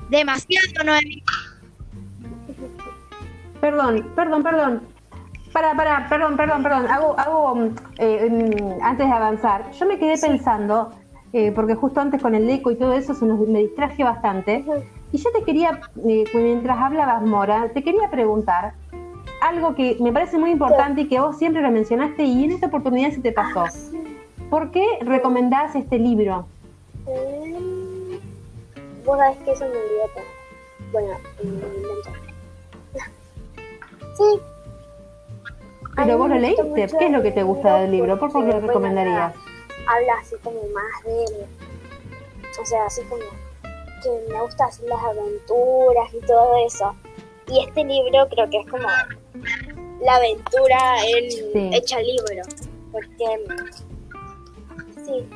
[0.10, 1.32] demasiado nuevita.
[3.62, 4.82] Perdón, perdón, perdón.
[5.54, 6.88] Para, para, perdón, perdón, perdón.
[6.88, 9.72] Hago, hago mm, eh, mm, antes de avanzar.
[9.72, 10.92] Yo me quedé pensando,
[11.34, 14.64] eh, porque justo antes con el eco y todo eso se nos, me distraje bastante.
[15.12, 18.74] Y yo te quería, eh, mientras hablabas, Mora, te quería preguntar
[19.42, 22.68] algo que me parece muy importante y que vos siempre lo mencionaste y en esta
[22.68, 23.66] oportunidad se te pasó.
[24.50, 26.48] ¿Por qué recomendás este libro?
[27.06, 28.16] Mm,
[29.06, 30.24] Vos sabés que eso me olvidó todo.
[30.92, 31.18] Bueno,
[34.18, 34.42] sí.
[35.96, 36.64] Pero vos lo leíste.
[36.74, 38.20] ¿Qué es lo que te gusta del libro?
[38.20, 39.34] ¿Por qué lo recomendarías?
[39.88, 41.46] Habla así como más de.
[42.62, 43.22] O sea, así como
[44.04, 46.96] que me gusta hacer las aventuras y todo eso.
[47.52, 48.88] Y este libro creo que es como
[50.02, 51.70] la aventura en, Sí.
[51.74, 52.44] hecha libro.
[52.92, 53.46] Porque.
[55.06, 55.28] Sí.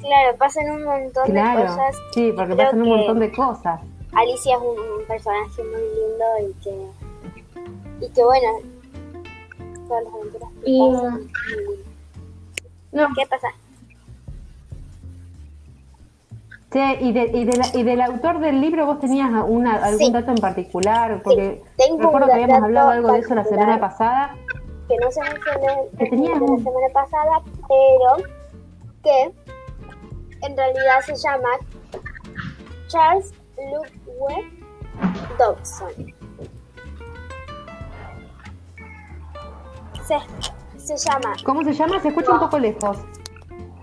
[0.00, 3.80] Claro, pasan un montón de cosas sí, porque creo pasan un montón de cosas.
[4.14, 8.48] Alicia es un, un personaje muy lindo y que, y que bueno,
[9.88, 11.20] todas las aventuras que Y- pasan.
[11.22, 13.48] y- No, ¿Qué pasa?
[16.72, 19.98] Che, ¿y, de- y de la- y del autor del libro vos tenías una, algún
[19.98, 20.10] Sí.
[20.12, 21.20] dato en particular?
[21.22, 24.34] Porque tengo recuerdo que habíamos hablado algo de eso la semana pasada.
[24.88, 28.28] Que no se mencionó Que tenías la semana pasada, pero
[29.02, 29.22] que
[30.46, 31.48] en realidad se llama
[32.88, 34.64] Charles Ludwig
[35.38, 35.90] Dodson.
[40.06, 40.16] Se,
[40.78, 42.00] se llama ¿Cómo se llama?
[42.00, 42.98] Se escucha un poco lejos.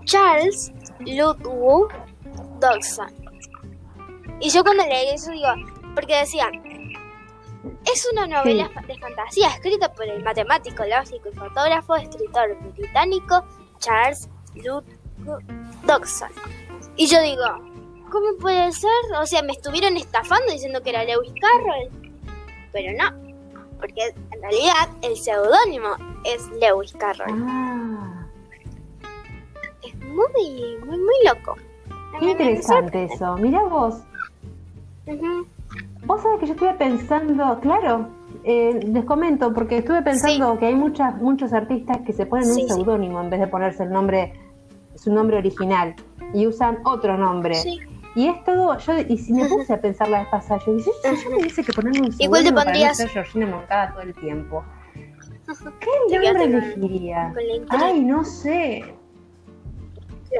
[0.04, 1.88] Charles Ludwig
[4.40, 5.48] Y yo cuando leí eso digo,
[5.94, 6.50] porque decía,
[7.92, 8.86] es una novela Sí.
[8.86, 13.44] de fantasía escrita por el matemático, lógico y fotógrafo, escritor británico
[13.78, 14.96] Charles Ludwig
[15.84, 16.30] Dodson.
[16.96, 17.44] Y yo digo,
[18.10, 18.90] ¿cómo puede ser?
[19.20, 21.90] O sea, me estuvieron estafando diciendo que era Lewis Carroll.
[22.72, 23.10] Pero no,
[23.78, 27.44] porque en realidad el seudónimo es Lewis Carroll.
[27.46, 28.26] Ah,
[29.82, 31.56] Es muy, muy, muy loco.
[32.18, 33.36] Qué interesante eso.
[33.36, 34.02] Mirá vos.
[36.04, 38.08] Vos sabés que yo estuve pensando, claro,
[38.44, 42.62] eh, les comento, porque estuve pensando que hay muchas, muchos artistas que se ponen Sí,
[42.62, 42.74] un sí.
[42.74, 44.32] seudónimo en vez de ponerse el nombre,
[44.94, 45.94] su nombre original,
[46.32, 47.54] y usan otro nombre.
[48.14, 50.90] Y es todo, yo, y si me puse a pensar la vez pasada, yo dije,
[51.02, 53.46] si yo me dice que ponerme un Igual te seudónimo para no pondrías- ser Georgina
[53.46, 54.64] Moncada todo el tiempo.
[56.08, 57.34] ¿Qué nombre elegiría?
[57.70, 58.94] Ay, no sé.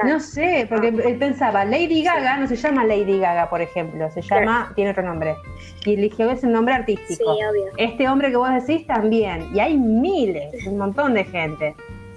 [0.04, 4.22] No sé, porque él pensaba, Lady Gaga no se llama Lady Gaga, por ejemplo, se
[4.22, 5.34] llama, tiene otro nombre.
[5.84, 7.32] Y eligió ese nombre Sí, artístico.
[7.32, 7.64] obvio.
[7.76, 9.48] Este hombre que vos decís también.
[9.52, 11.74] Y hay miles, un montón de gente.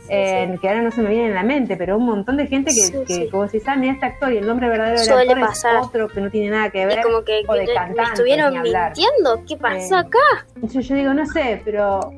[0.09, 2.71] eh, Que ahora no se me viene en la mente, pero un montón de gente
[2.71, 3.29] que, Sí, que, sí.
[3.31, 5.77] decís, ah, mira este actor y el nombre verdadero del actor pasar.
[5.77, 7.01] es otro que no tiene nada que ver.
[7.01, 9.43] Como que, o de que me estuvieron mintiendo.
[9.47, 9.99] ¿Qué pasó Eh.
[9.99, 10.45] acá?
[10.61, 12.11] Yo, yo digo, no sé, pero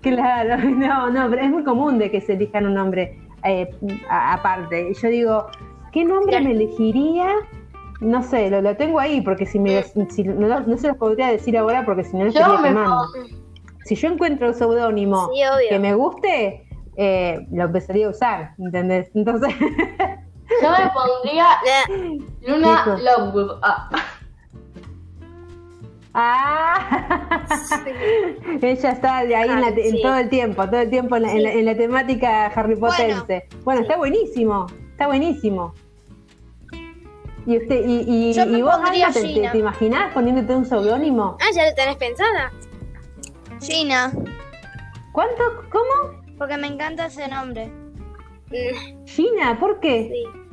[0.00, 3.68] Claro, no, no, pero es muy común de que se elijan un nombre eh,
[4.10, 4.92] aparte.
[4.94, 5.46] Yo digo,
[5.92, 6.44] ¿qué nombre Claro.
[6.44, 7.28] me elegiría?
[8.00, 11.28] No sé, lo, lo tengo ahí porque si me si- no, no se los podría
[11.28, 13.06] decir ahora porque si no lo estaría quemando.
[13.84, 19.10] Si yo encuentro un seudónimo Sí, que me guste, eh, lo empezaría a usar, ¿entendés?
[19.14, 21.46] Entonces, Yo me pondría
[22.46, 22.98] Luna.
[23.02, 23.60] Lovegood.
[26.20, 27.46] Ah.
[27.48, 27.84] ¡ah!
[28.60, 30.02] Ella está de ahí en, la en Sí.
[30.02, 33.46] todo el tiempo, todo el tiempo en la, en la- en la temática Harry Pottense.
[33.64, 35.74] Bueno, está buenísimo, está buenísimo.
[37.46, 40.66] ¿Y, usted, y, y, Yo me y vos, pondría Alma, te, te, imaginás poniéndote un
[40.66, 41.36] seudónimo?
[41.40, 42.52] Ah, ya lo tenés pensada.
[43.62, 44.12] Gina,
[45.12, 45.42] ¿Cuánto?
[45.70, 46.18] ¿Cómo?
[46.36, 47.70] porque me encanta ese nombre.
[49.06, 50.10] Gina, ¿por qué?
[50.12, 50.47] Sí.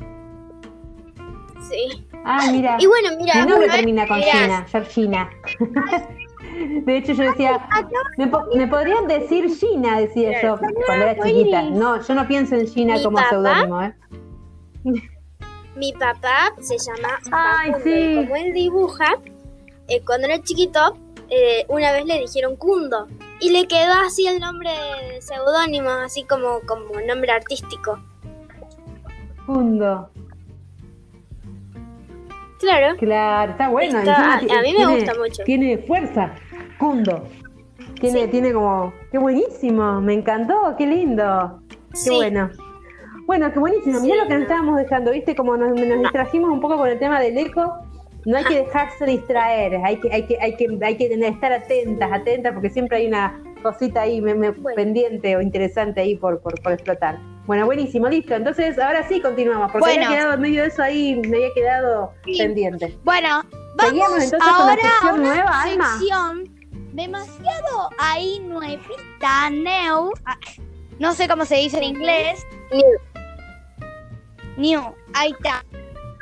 [1.69, 2.08] Sí.
[2.23, 2.78] Ah, mira.
[2.80, 5.30] Y bueno, mira, Mi nombre termina con Gina, Georgina.
[6.86, 7.67] De hecho, yo decía,
[8.17, 9.99] ¿me, po- me podrían decir Gina?
[9.99, 11.62] Decía yo cuando era chiquita.
[11.63, 13.93] No, yo no pienso en Gina como seudónimo, ¿eh?
[15.75, 17.91] Mi papá se llama Ay, Facundo, sí.
[17.91, 19.08] y como él dibuja,
[19.88, 20.97] eh, cuando era chiquito,
[21.30, 23.08] eh, una vez le dijeron Kundo.
[23.41, 27.99] Y le quedó así el nombre de seudónimo, así como, como nombre artístico.
[29.45, 30.10] Fundo.
[32.59, 32.95] Claro.
[32.97, 33.99] Claro, está bueno.
[33.99, 35.43] Está- encima a- a mí me tiene- gusta mucho.
[35.43, 36.31] Tiene fuerza.
[36.79, 37.23] Cundo.
[37.99, 38.27] Tiene, Sí.
[38.29, 38.93] tiene como.
[39.11, 40.01] Qué buenísimo.
[40.01, 40.75] Me encantó.
[40.77, 41.59] Qué lindo.
[41.91, 42.09] Qué Sí.
[42.15, 42.49] bueno.
[43.25, 43.99] Bueno, qué buenísimo.
[44.01, 44.43] Mirá Sí, lo que nos no.
[44.43, 45.35] estábamos dejando, ¿viste?
[45.35, 47.73] Como nos, nos distrajimos un poco con el tema del eco.
[48.25, 51.51] No hay que dejarse distraer, hay que, hay que, hay que, hay que tener- estar
[51.53, 54.75] atentas, atentas, porque siempre hay una cosita ahí me- me- Bueno.
[54.75, 57.19] pendiente o interesante ahí por, por, por explotar.
[57.45, 58.34] Bueno, buenísimo, listo.
[58.34, 60.05] Entonces, ahora sí continuamos, porque Bueno.
[60.05, 62.38] había quedado en medio de eso ahí, me había quedado Sí.
[62.38, 62.97] pendiente.
[63.03, 63.43] Bueno,
[63.79, 65.97] Seguimos vamos entonces con la ahora a sección una nueva, Alma.
[65.99, 66.55] sección
[66.93, 70.12] demasiado ahí nuevita, new.
[70.25, 70.38] ah,
[70.97, 72.45] No sé cómo se dice en inglés.
[74.58, 74.81] New.
[75.13, 75.65] Ahí está.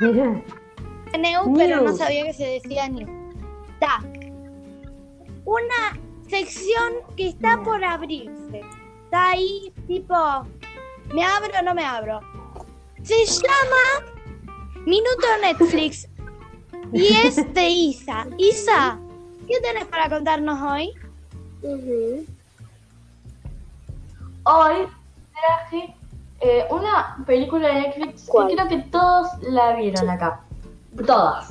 [0.00, 0.42] Mirá.
[1.16, 1.96] New, pero no New.
[1.96, 3.06] sabía que se decía new.
[3.74, 4.00] Está.
[5.44, 8.62] Una sección que está por abrirse.
[9.04, 10.16] Está ahí, tipo,
[11.12, 12.20] ¿me abro o no me abro?
[13.02, 14.12] Se llama
[14.86, 16.08] Minuto Netflix.
[16.92, 18.26] Y es de Isa.
[18.38, 18.98] Isa,
[19.48, 20.92] ¿qué tenés para contarnos hoy?
[24.44, 24.86] Hoy
[25.32, 25.94] traje
[26.40, 28.48] eh, una película de Netflix ¿Cuál?
[28.48, 30.40] que creo que todos la vieron acá.
[31.06, 31.50] Todas.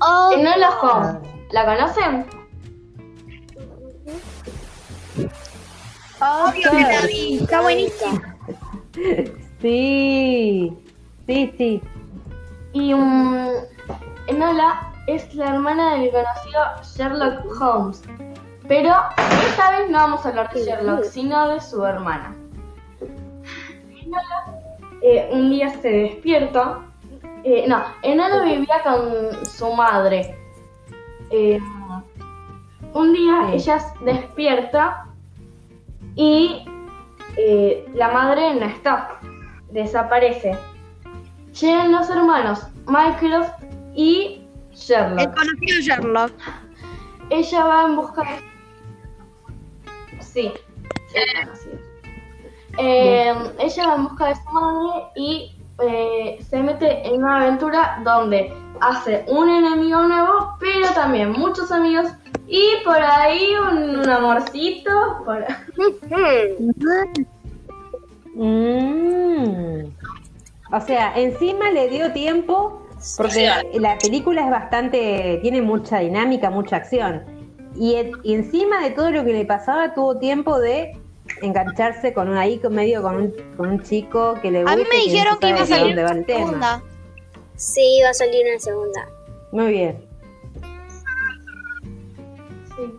[0.00, 1.30] Oh, Enola Holmes.
[1.50, 2.26] ¿La conocen?
[6.20, 7.38] Obvio que la vi.
[7.38, 8.20] Está buenísimo.
[9.60, 10.72] Sí,
[11.26, 11.82] sí, sí.
[12.74, 13.48] Y um,
[14.28, 18.02] Enola es la hermana del conocido Sherlock Holmes.
[18.68, 18.94] Pero
[19.48, 22.36] esta vez no vamos a hablar de Sherlock, sino de su hermana.
[24.00, 24.62] Enola
[25.02, 26.82] eh, un día se despierta.
[27.42, 30.38] eh, no, Enola vivía con su madre.
[31.30, 31.58] Eh,
[32.94, 35.06] un día ella se despierta
[36.14, 36.64] y
[37.38, 39.20] eh, la madre no está,
[39.70, 40.58] desaparece.
[41.60, 43.52] Llegan los hermanos Mycroft
[43.94, 45.20] y Sherlock.
[45.20, 46.32] El conocido Sherlock.
[47.30, 50.20] Ella va en busca de...
[50.20, 50.52] Sí,
[51.14, 51.78] es conocido.
[52.78, 58.00] Eh, ella va en busca de su madre y eh, se mete en una aventura
[58.04, 62.06] donde hace un enemigo nuevo, pero también muchos amigos
[62.46, 64.90] y por ahí un, un amorcito.
[65.24, 65.44] Por...
[68.40, 69.86] Mm.
[70.72, 72.86] O sea, encima le dio tiempo,
[73.16, 77.24] porque la película es bastante, tiene mucha dinámica, mucha acción.
[77.74, 80.96] Y, e- y encima de todo lo que le pasaba, tuvo tiempo de
[81.42, 84.72] engancharse con un ahí medio con un, con un chico que le gusta.
[84.72, 86.82] A mí me y que no dijeron que iba a salir el tema.
[87.58, 89.06] Sí, va a salir una segunda.
[89.52, 90.04] Muy bien.
[92.76, 92.94] Sí.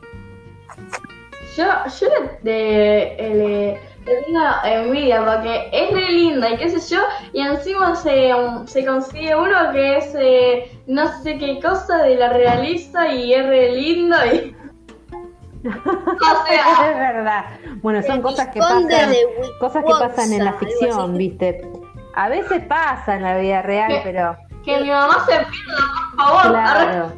[1.58, 1.66] Yo,
[2.00, 7.02] yo le, de- le- le tengo envidia porque es re linda y qué sé yo,
[7.34, 8.32] y encima se,
[8.66, 13.46] se consigue uno que es eh, no sé qué cosa de la realista y es
[13.46, 14.56] re lindo y
[15.66, 17.46] O sea, es verdad.
[17.82, 19.26] Bueno, son cosas que pasan, de
[19.60, 21.18] cosas que pasan en la ficción.
[21.18, 21.62] ¿viste?
[22.16, 24.38] A veces pasa en la vida real, pero
[24.78, 25.84] que mi mamá se pierda,
[26.16, 26.42] por favor.
[26.52, 27.14] claro,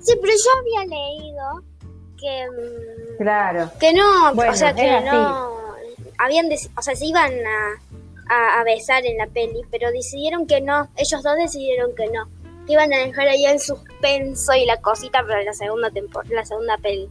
[0.00, 1.62] Sí, pero yo había leído
[2.18, 3.70] que, mm, claro.
[3.80, 5.50] que no, Bueno, o sea, que no,
[6.18, 6.46] habían,
[6.76, 10.88] o sea, se iban a, a, a besar en la peli, pero decidieron que no,
[10.96, 12.28] ellos dos decidieron que no,
[12.66, 16.44] que iban a dejar ahí el suspenso y la cosita para la segunda tempor la
[16.44, 17.08] segunda peli.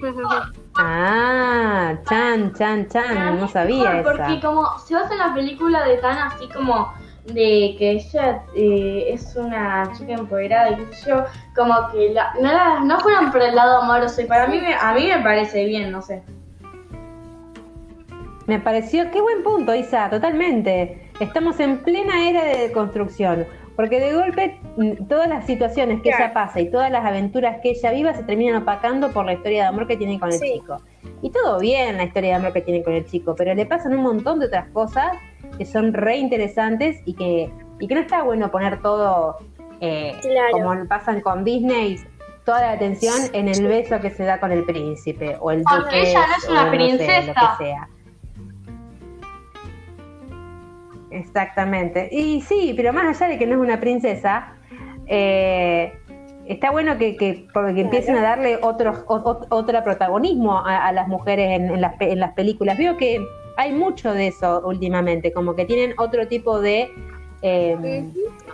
[0.76, 4.40] Ah, chan, chan, chan, no sabía Porque esa.
[4.40, 6.92] como si vas en la película de tan así como
[7.26, 12.32] de que ella eh, es una chica empoderada y qué sé yo, como que la-
[12.40, 15.18] no, la- no fueron por el lado amoroso y para mí me, a mí me
[15.22, 16.22] parece bien, no sé.
[18.46, 21.10] Me pareció, qué buen punto, Isa, totalmente.
[21.20, 26.32] Estamos en plena era de construcción, porque de golpe mm, todas las situaciones que ella
[26.32, 29.68] pasa y todas las aventuras que ella viva se terminan opacando por la historia de
[29.68, 30.52] amor que tiene con el Sí.
[30.54, 30.76] chico.
[31.22, 33.94] Y todo bien la historia de amor que tiene con el chico, pero le pasan
[33.94, 35.12] un montón de otras cosas
[35.58, 39.38] que son re interesantes y que, y que no está bueno poner todo
[39.80, 40.52] eh, Claro.
[40.52, 41.98] como pasan con Disney,
[42.44, 46.02] toda la atención en el beso que se da con el príncipe o el duque
[46.10, 47.56] ella no es o una sé, lo princesa.
[47.58, 47.88] que sea.
[51.12, 52.08] Exactamente.
[52.10, 54.54] Y sí, pero más allá de que no es una princesa,
[55.06, 55.92] eh,
[56.46, 61.08] está bueno que, que, porque empiecen a darle otro, o- otro protagonismo a, a las
[61.08, 62.78] mujeres en, en las, en las películas.
[62.78, 63.20] Veo que
[63.56, 66.88] hay mucho de eso últimamente, como que tienen otro tipo de,
[67.42, 68.04] eh,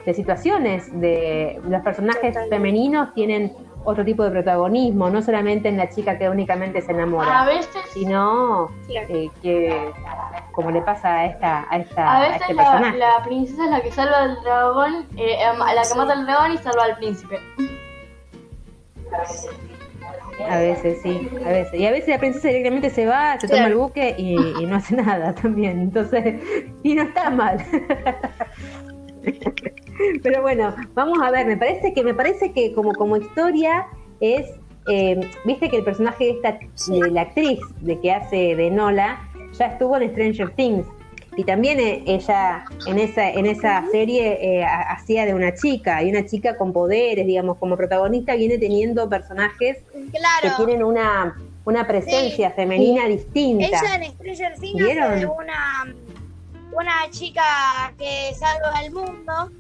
[0.05, 3.53] de situaciones, de los personajes femeninos tienen
[3.85, 7.69] otro tipo de protagonismo, no solamente en la chica que únicamente se enamora A veces,
[7.95, 9.07] sino Claro.
[9.09, 9.91] eh, que
[10.53, 12.99] como le pasa a esta a esta a a veces este la, personaje.
[12.99, 16.53] la princesa es la que salva al dragón, eh, em, la que mata al dragón
[16.53, 17.39] y salva al príncipe.
[20.49, 21.75] a veces sí a veces.
[21.81, 24.77] Y a veces la princesa directamente se va se toma el buque y, y no
[24.77, 25.81] hace nada también.
[25.81, 26.41] Entonces
[26.83, 27.59] y no está mal
[30.23, 33.87] pero bueno vamos a ver me parece que me parece que como como historia
[34.21, 34.47] es
[34.91, 36.59] eh, viste que el personaje de esta
[36.89, 40.87] de la actriz de que hace de Nola ya estuvo en Stranger Things.
[41.37, 46.03] Y también eh, ella en esa en esa serie eh, ha- hacía de una chica
[46.03, 49.79] y una chica con poderes digamos como protagonista viene teniendo personajes
[50.43, 53.67] que tienen una una presencia femenina distinta.
[53.67, 55.95] Ella en Stranger Things hace de una,
[56.73, 57.43] una chica
[57.99, 59.51] que salva el mundo,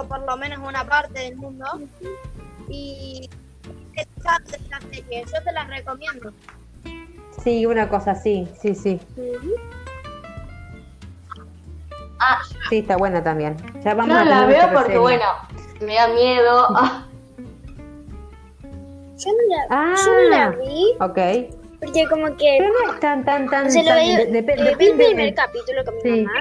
[0.00, 1.64] o por lo menos una parte del mundo,
[2.68, 3.28] y
[3.96, 6.32] es interesante la serie, yo te la recomiendo.
[7.42, 9.00] sí una cosa así sí sí
[12.20, 15.00] Ah, sí está buena también ya vamos no a la veo porque reseña.
[15.00, 15.24] bueno,
[15.80, 16.68] me da miedo.
[16.76, 17.04] Ah,
[19.16, 19.94] Yo no la, Ah.
[20.04, 21.50] yo no la vi Ok.
[21.80, 23.66] porque como que Pero no es tan, tan, tan.
[23.66, 26.00] o sea, lo tan- veía- de- de- eh, vi el depende primer capítulo con mi
[26.02, 26.22] Sí.
[26.22, 26.40] mamá,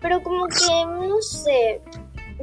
[0.00, 1.80] pero como que no sé,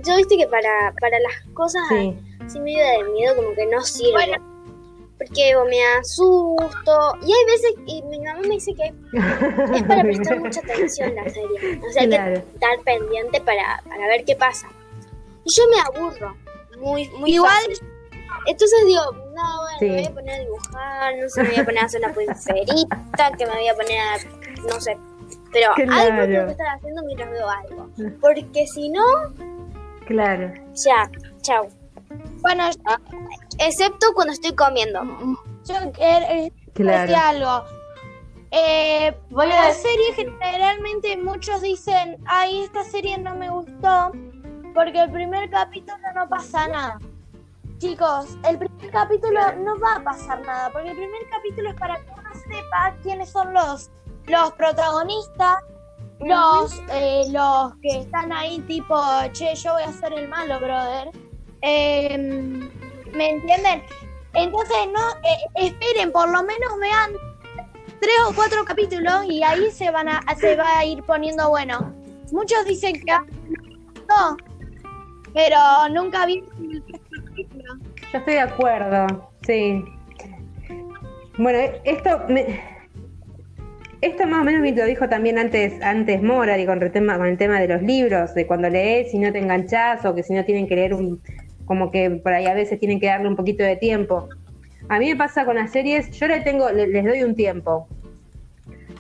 [0.06, 2.18] yo viste que para, para las cosas Sí.
[2.46, 4.12] así medio de miedo como que no sirve.
[4.14, 4.48] Bueno.
[5.18, 7.16] Porque o me asusto.
[7.22, 8.86] Y hay veces, y mi mamá me dice que
[9.76, 11.80] es para prestar mucha atención la serie.
[11.88, 12.34] O sea, hay Claro.
[12.34, 14.68] que estar pendiente para, para ver qué pasa.
[15.46, 16.36] Y yo me aburro.
[16.80, 17.88] Muy, muy Igual- fácil.
[18.48, 19.86] Entonces digo, no, bueno, Sí.
[19.86, 22.14] me voy a poner a dibujar, no sé, me voy a poner a hacer una
[22.14, 24.18] pulserita, que me voy a poner a,
[24.68, 24.98] no sé.
[25.54, 26.26] Pero algo Claro.
[26.26, 27.90] tengo que estar haciendo mientras veo algo.
[28.20, 29.04] Porque si no,
[30.12, 30.54] Claro.
[30.74, 31.10] ya,
[31.42, 31.68] chao.
[32.42, 32.64] Bueno,
[33.60, 35.02] Excepto cuando estoy comiendo.
[35.66, 37.02] yo eh, Claro.
[37.02, 37.64] decía algo.
[38.52, 44.12] Eh, Voy a la decir, serie generalmente muchos dicen, ay, esta serie no me gustó
[44.74, 46.98] porque el primer capítulo no pasa nada.
[47.78, 51.96] Chicos, el primer capítulo no va a pasar nada, porque el primer capítulo es para
[51.96, 53.90] que uno sepa quiénes son los,
[54.28, 55.64] los protagonistas,
[56.24, 58.96] los, eh, los que están ahí tipo,
[59.34, 61.10] che, yo voy a ser el malo, brother.
[61.62, 62.18] Eh,
[63.14, 63.84] ¿Me entienden?
[64.34, 67.12] Entonces, no, eh, esperen, por lo menos vean
[68.00, 71.94] tres o cuatro capítulos y ahí se van a se va a ir poniendo bueno.
[72.32, 73.12] Muchos dicen que
[74.08, 74.38] no,
[75.34, 75.58] pero
[75.92, 76.84] nunca vi el
[77.28, 77.74] capítulo.
[78.12, 79.30] Yo estoy de acuerdo.
[79.46, 79.84] Sí.
[81.38, 82.71] Bueno, esto me-
[84.02, 87.18] esto más o menos me lo dijo también antes antes Mora y con el tema
[87.18, 90.24] con el tema de los libros, de cuando lees si no te enganchás o que
[90.24, 91.22] si no tienen que leer un
[91.66, 94.28] como que por ahí a veces tienen que darle un poquito de tiempo.
[94.90, 97.88] A mí me pasa con las series, yo le tengo, le- les doy un tiempo.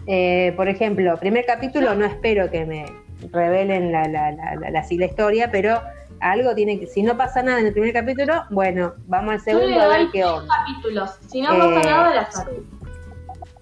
[0.08, 2.86] Eh, por ejemplo, primer capítulo no espero que me
[3.34, 5.82] revelen la, la, la, la- historia, pero
[6.22, 9.82] algo tiene que, si no pasa nada en el primer capítulo, bueno, vamos al segundo
[9.82, 10.54] a ver qué onda.
[10.66, 11.18] capítulos.
[11.30, 12.52] Si no Eh, pasa nada, la saco.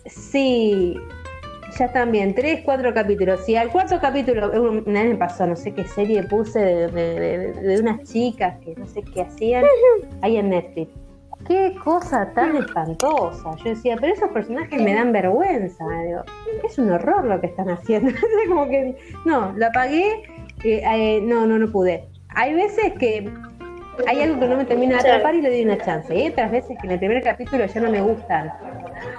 [0.06, 1.00] Sí,
[1.80, 3.40] ya están bien, tres, cuatro capítulos.
[3.46, 4.52] Si al cuarto capítulo,
[4.86, 8.58] una vez me pasó, no sé qué serie puse de, de- de- de unas chicas
[8.60, 9.64] que no sé qué hacían
[10.22, 10.92] ahí en Netflix.
[11.48, 13.56] Qué cosa tan espantosa.
[13.64, 15.86] Yo decía, pero esos personajes me dan vergüenza.
[16.06, 16.24] Digo,
[16.68, 18.12] es un horror lo que están haciendo.
[18.50, 20.24] Como que, no, la apagué,
[20.66, 22.04] eh, eh, no, no, no pude.
[22.36, 23.32] Hay veces que
[24.08, 26.16] hay algo que no me termina de atrapar y le doy una chance.
[26.16, 28.52] Y hay otras veces que en el primer capítulo ya no me gustan.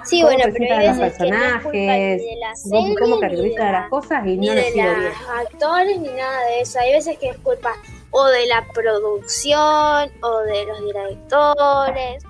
[0.03, 2.35] Sí, cómo bueno, pero presentan hay los veces que no es culpa personajes, ni de
[2.39, 5.03] la cómo- serie, cómo caracterizan la- las cosas y ni no de les sigo bien.
[5.03, 6.79] los actores, ni nada de eso.
[6.79, 7.73] Hay veces que es culpa
[8.11, 12.23] o de la producción, o de los directores,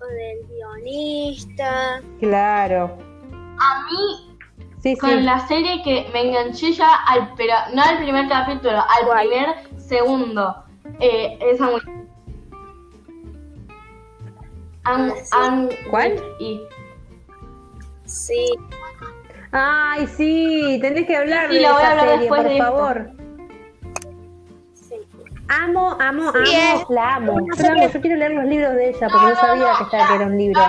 [0.00, 2.00] o del guionista.
[2.20, 2.96] Claro.
[3.60, 4.24] A mí,
[4.80, 5.20] Sí, con sí.
[5.22, 9.26] la serie que me enganché ya, al, pero no al primer capítulo, al ¿Cuál?
[9.28, 10.64] primer segundo.
[11.00, 11.38] Eh.
[14.84, 15.12] An-.
[15.32, 16.22] An- ¿Cuál?
[16.38, 16.60] Y
[18.06, 18.46] Sí,
[19.52, 22.50] Ay, sí, tenés que hablar Sí, de la voy a esa hablar serie, después por
[22.50, 23.10] de favor.
[24.74, 24.94] sí.
[25.48, 27.40] Amo, amo, Sí, amo, es la amo.
[27.40, 27.92] Yo, la serie- amo.
[27.92, 30.38] Yo quiero leer los libros de ella porque no, sabía que, estaba, que era un
[30.38, 30.60] libro.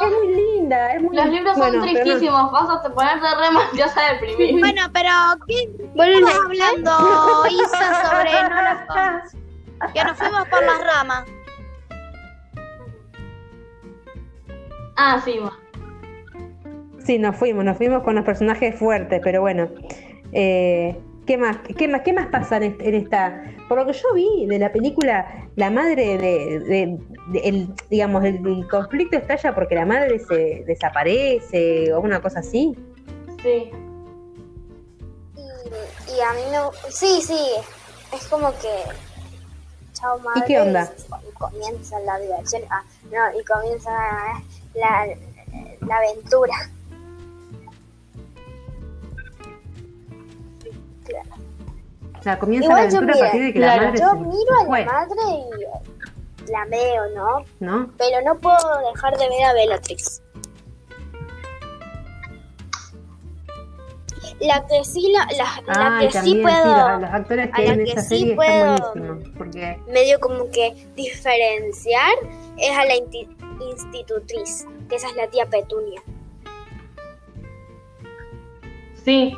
[0.00, 3.26] Es muy linda, es muy los libros son bueno, pero no- tristísimos, vas a ponerte
[3.40, 4.60] re mal, ya deprimir.
[4.60, 5.10] Bueno, pero
[5.46, 9.49] ¿qué Bueno, hablando, Isa, sobre no?
[9.94, 11.24] Que nos fuimos por las ramas.
[14.96, 15.52] Ah, sí, va.
[17.04, 19.68] Sí, nos fuimos, nos fuimos con los personajes fuertes, pero bueno.
[20.32, 20.96] Eh,
[21.26, 23.42] ¿qué, más, qué, más, ¿Qué más pasa en, en esta?
[23.68, 26.98] Por lo que yo vi de la película, la madre de, de-
[27.28, 32.40] de- el, digamos, el, el conflicto estalla porque la madre se desaparece o una cosa
[32.40, 32.76] así.
[33.42, 33.70] Sí.
[35.36, 36.90] Y, y a mí me...
[36.90, 37.38] Sí, sí,
[38.12, 38.68] es como que...
[40.00, 40.44] Chao, madre.
[40.46, 40.90] qué onda?
[41.28, 42.62] Y comienza la diversión.
[42.70, 43.90] Ah, no, y comienza
[44.74, 45.06] la,
[45.86, 46.54] la aventura.
[51.04, 51.28] Claro.
[52.18, 54.16] O sea, comienza la Igual aventura a partir de que claro, la madre yo se
[54.16, 55.22] miro a la madre
[56.46, 57.44] y la veo, ¿no?
[57.60, 57.90] ¿no?
[57.98, 60.22] Pero no puedo dejar de ver a Bellatrix.
[64.40, 67.56] La que sí, la, la, la Ay, que sí puedo sí, los, los actores a
[67.56, 69.28] que la hay en que esa sí serie puedo- están buenísimos.
[69.36, 72.14] Porque medio como que diferenciar
[72.56, 73.28] es a la inti-
[73.70, 76.00] institutriz, que esa es la tía Petunia.
[79.04, 79.34] Sí.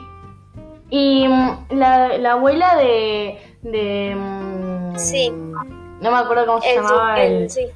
[0.90, 3.38] Y mm, la, la abuela de.
[3.62, 5.30] de mm, Sí.
[5.30, 7.66] No me acuerdo cómo se El, llamaba el- el, sí,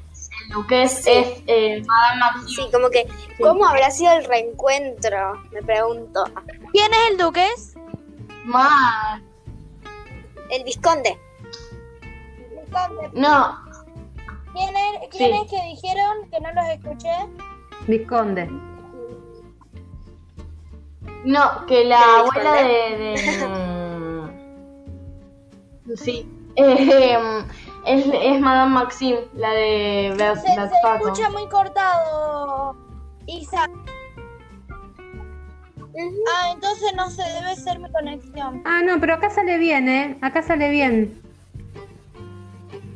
[0.47, 0.93] el duques.
[1.05, 1.11] Sí.
[1.11, 2.49] Es eh, Madame Maxime.
[2.67, 3.07] sí, como que,
[3.41, 5.35] ¿cómo habrá sido el reencuentro?
[5.53, 6.25] Me pregunto.
[6.73, 7.75] ¿Quién es el duques?
[8.45, 9.21] Ma-
[10.51, 11.19] El visconde.
[13.15, 13.59] No,
[14.53, 15.41] ¿Quién es, quién Sí.
[15.45, 17.11] es que dijeron que no los escuché?
[17.87, 18.51] Visconde.
[21.25, 22.69] no, que la ¿De abuela de.
[22.99, 23.49] de
[25.87, 26.29] mm, sí.
[26.59, 27.19] Eh,
[27.87, 30.65] es, es Madame Maxime, la de Bert Se, se
[30.95, 32.77] escucha muy cortado,
[33.27, 33.67] Isa.
[36.29, 38.63] Ah, entonces no sé, debe ser mi conexión.
[38.67, 40.19] Ah, no, pero acá sale bien, ¿eh?
[40.21, 41.23] Acá sale bien.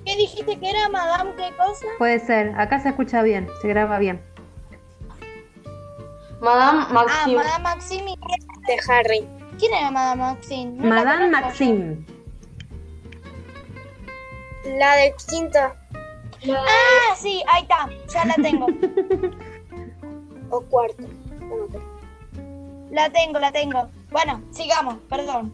[0.04, 1.30] ¿Qué dijiste que era, madame?
[1.36, 1.86] ¿Qué cosa?
[1.98, 2.52] Puede ser.
[2.58, 4.20] Acá se escucha bien, se graba bien.
[6.40, 7.36] Madame Ah, Maxime.
[7.36, 8.10] Madame Maxime.
[8.10, 8.16] ¿y
[8.66, 9.28] De Harry.
[9.58, 10.36] ¿Quién era Madame?
[10.76, 12.04] No la Madame Maxime.
[14.64, 15.58] La del quinto.
[15.58, 17.88] Ah, sí, ahí está.
[18.12, 18.66] Ya la tengo.
[20.52, 21.04] O cuarto.
[22.90, 23.88] la tengo, la tengo.
[24.10, 25.52] Bueno, sigamos, perdón.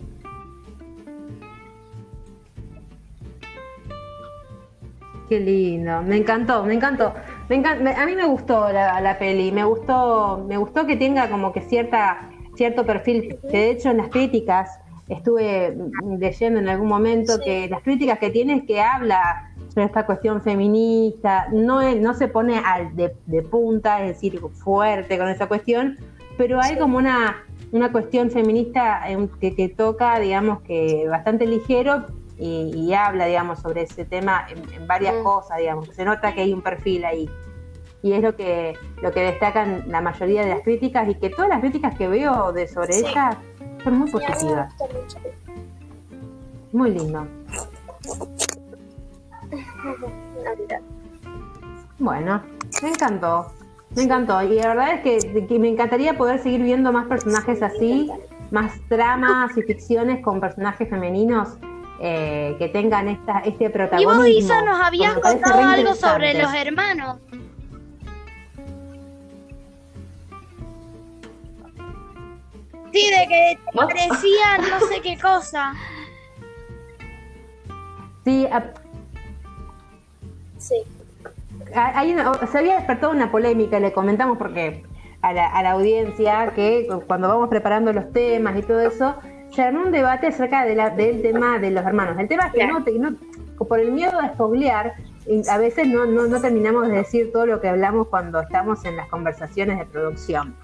[5.29, 7.13] Qué lindo, me encantó, me encantó.
[7.49, 10.97] Me encan- me- a mí me gustó la, la peli, me gustó, me gustó que
[10.97, 14.79] tenga como que cierta, cierto perfil, que de hecho en las críticas
[15.09, 15.77] estuve
[16.19, 20.41] leyendo en algún momento que las críticas que tiene es que habla sobre esta cuestión
[20.43, 25.47] feminista, no, es- no se pone al de, de punta, es decir, fuerte con esa
[25.47, 25.97] cuestión,
[26.37, 27.37] pero hay como una,
[27.73, 32.07] una cuestión feminista eh, que, que toca, digamos, que bastante ligero
[32.39, 35.23] y, y habla, digamos, sobre ese tema en, en varias Mm.
[35.23, 35.89] cosas, digamos.
[35.95, 37.31] Se nota que hay un perfil ahí.
[38.03, 41.49] Y es lo que, lo que destacan la mayoría de las críticas y que todas
[41.49, 43.05] las críticas que veo de sobre Sí.
[43.07, 43.39] ella
[43.93, 44.75] muy Y a mí me positivas.
[44.79, 45.19] gusta mucho.
[46.73, 47.27] Muy lindo.
[51.99, 52.43] Bueno,
[52.83, 53.53] me encantó.
[53.95, 54.43] Me encantó.
[54.43, 58.11] Y la verdad es que, que me encantaría poder seguir viendo más personajes así,
[58.51, 61.57] más tramas y ficciones con personajes femeninos
[62.01, 64.15] eh, que tengan esta, este Y protagonismo.
[64.17, 67.17] vos, Isa, nos habías contado algo sobre los hermanos.
[72.93, 75.75] Sí, de que no sé qué cosa.
[78.25, 78.73] Sí, a-
[80.59, 80.83] Sí.
[81.75, 84.85] hay una- se había despertado una polémica, le comentamos porque
[85.23, 89.17] a la, a la audiencia que cuando vamos preparando los temas y todo eso,
[89.51, 92.19] se armó un debate acerca de la- del tema de los hermanos.
[92.19, 93.17] El tema es que no, te- no-
[93.69, 94.95] por el miedo a spoilear,
[95.27, 98.85] y a veces no, no, no terminamos de decir todo lo que hablamos cuando estamos
[98.85, 100.55] en las conversaciones de producción.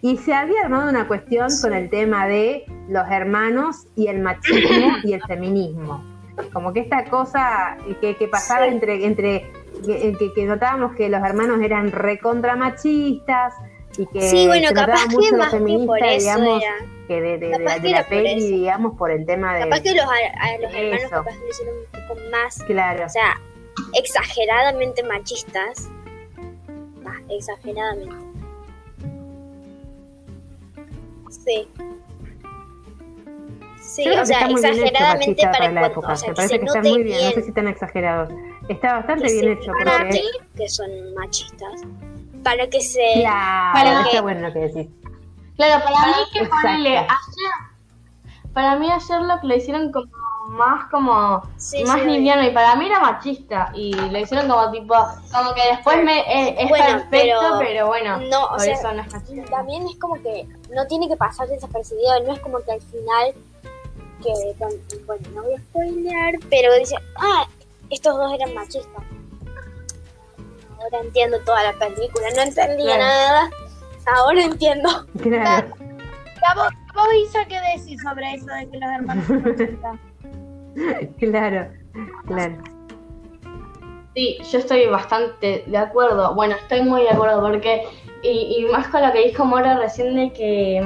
[0.00, 4.96] Y se había armado una cuestión con el tema de los hermanos y el machismo
[5.04, 6.04] y el feminismo.
[6.52, 8.72] Como que esta cosa que, que pasaba Sí.
[8.74, 9.50] entre, entre
[9.84, 13.54] que, que- que notábamos que los hermanos eran recontra machistas
[13.96, 16.18] y que Sí, bueno, se notaba capaz que mucho lo más que feminista, por eso
[16.38, 16.74] digamos, era.
[17.08, 17.58] que de, de- de
[17.90, 19.62] la, que peli, digamos, por el tema de...
[19.64, 21.10] Capaz que los, a, los hermanos Eso.
[21.10, 23.40] capaz que lo hicieron un poco más, Claro, o sea,
[23.94, 25.88] exageradamente machistas.
[27.30, 28.14] Exageradamente.
[31.48, 31.68] Sí.
[33.80, 36.12] Sí, o que sea, está exageradamente para, para la cuando- época.
[36.12, 38.28] o sea, Me que parece que está muy bien, no sé si tan exagerados.
[38.68, 40.22] Está bastante que bien hecho note porque...
[40.56, 41.82] que son machistas.
[42.44, 43.00] Para que se...
[43.20, 44.88] Claro, Para está que- bueno lo que decís.
[45.56, 47.08] Claro, para mí que ponele ayer,
[48.52, 50.06] para mí a Sherlock lo hicieron como
[50.48, 54.70] más como Sí, más sí, liviano y para mí era machista y lo hicieron como
[54.70, 54.94] tipo
[55.30, 58.74] como que después me eh, es Bueno, perfecto pero- pero, bueno No, o por sea,
[58.74, 62.40] eso no es machista también es como que no tiene que pasar desapercibido, no es
[62.40, 63.34] como que al final
[64.22, 64.32] que
[65.06, 67.46] bueno, no voy a spoilear, pero dice, ah,
[67.90, 69.04] estos dos eran machistas.
[70.80, 73.02] Ahora entiendo toda la película, no entendía Claro.
[73.04, 73.50] nada.
[74.16, 74.88] Ahora entiendo.
[75.22, 75.68] Claro.
[76.98, 79.98] Vos, vos, Isa, ¿qué decís sobre eso de que los hermanos son machistas?
[81.18, 81.70] Claro,
[82.26, 82.56] claro.
[84.14, 86.34] Sí, yo estoy bastante de acuerdo.
[86.34, 87.84] Bueno, estoy muy de acuerdo porque,
[88.22, 90.80] y, y más con lo que dijo Mora recién de que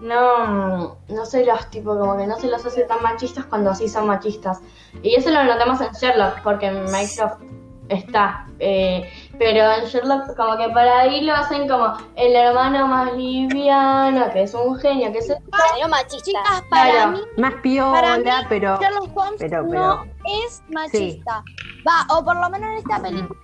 [0.00, 3.74] mm, no, no se los, tipo, como que no se los hace tan machistas cuando
[3.74, 4.60] sí son machistas.
[5.02, 7.40] Y eso lo notamos en Sherlock, porque en Minecraft
[7.88, 8.46] está.
[8.58, 14.30] eh, pero en Sherlock, como que para ahí lo hacen como el hermano más liviano,
[14.32, 15.36] que es un genio, que es el...
[15.74, 16.22] Pero machista.
[16.24, 17.10] Chicas, para Claro.
[17.12, 18.78] mí, Más piola, Para mí, pero...
[18.80, 20.04] Sherlock Holmes pero- no
[20.44, 21.44] es machista.
[21.86, 23.40] Va, o por lo menos en esta película.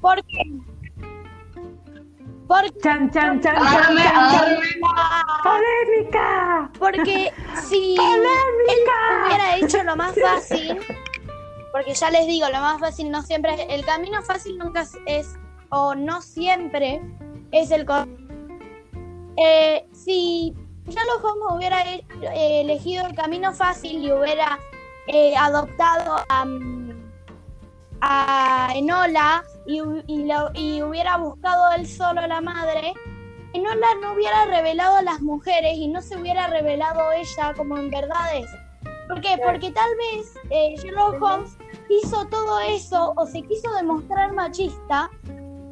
[0.00, 0.42] ¿Por qué?
[2.46, 4.56] Porque, Chan, chan, chan, chan, Agarme, chan.
[5.42, 6.70] ¡Polémica!
[6.78, 7.32] porque
[7.64, 8.24] si él
[9.26, 10.78] hubiera hecho lo más fácil,
[11.76, 15.34] porque ya les digo, lo más fácil no siempre es, el camino fácil nunca es,
[15.68, 17.02] o no siempre
[17.52, 17.84] es el
[19.36, 20.54] eh, si
[20.86, 22.02] Sherlock Holmes hubiera eh,
[22.62, 24.58] elegido el camino fácil y hubiera
[25.06, 26.46] eh, adoptado a,
[28.00, 32.94] a Enola y, hu- y lo- y hubiera buscado él solo a la madre,
[33.52, 37.90] Enola no hubiera revelado a las mujeres y no se hubiera revelado ella como en
[37.90, 38.46] verdad es.
[39.08, 39.38] ¿Por qué?
[39.44, 41.56] Porque tal vez eh, Sherlock Holmes
[41.88, 45.10] hizo todo eso o se quiso demostrar machista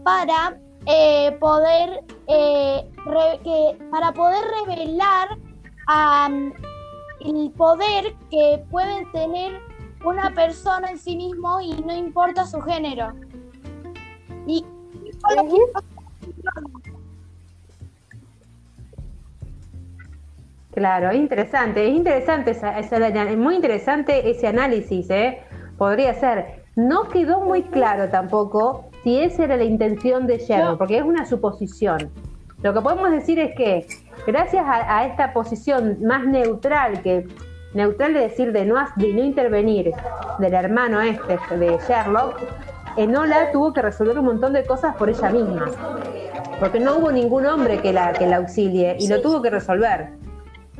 [0.05, 5.29] para eh, poder eh, re- para poder revelar
[5.87, 6.53] am,
[7.21, 9.61] el poder que puede tener
[10.05, 13.13] una persona en sí mismo y no importa su género.
[14.47, 14.65] Y
[20.73, 25.41] Claro, es interesante, es interesante, esa, esa- es muy interesante ese análisis, ¿eh?
[25.79, 26.65] Podría ser.
[26.77, 31.25] No quedó muy claro tampoco si esa era la intención de Sherlock, porque es una
[31.27, 32.11] suposición.
[32.63, 33.87] Lo que podemos decir es que
[34.27, 37.27] gracias a, a esta posición más neutral, que
[37.75, 39.93] neutral de decir de no, de no intervenir
[40.39, 42.41] del hermano este de Sherlock,
[42.97, 45.67] Enola tuvo que resolver un montón de cosas por ella misma,
[46.61, 50.11] porque no hubo ningún hombre que la, que la auxilie y lo tuvo que resolver.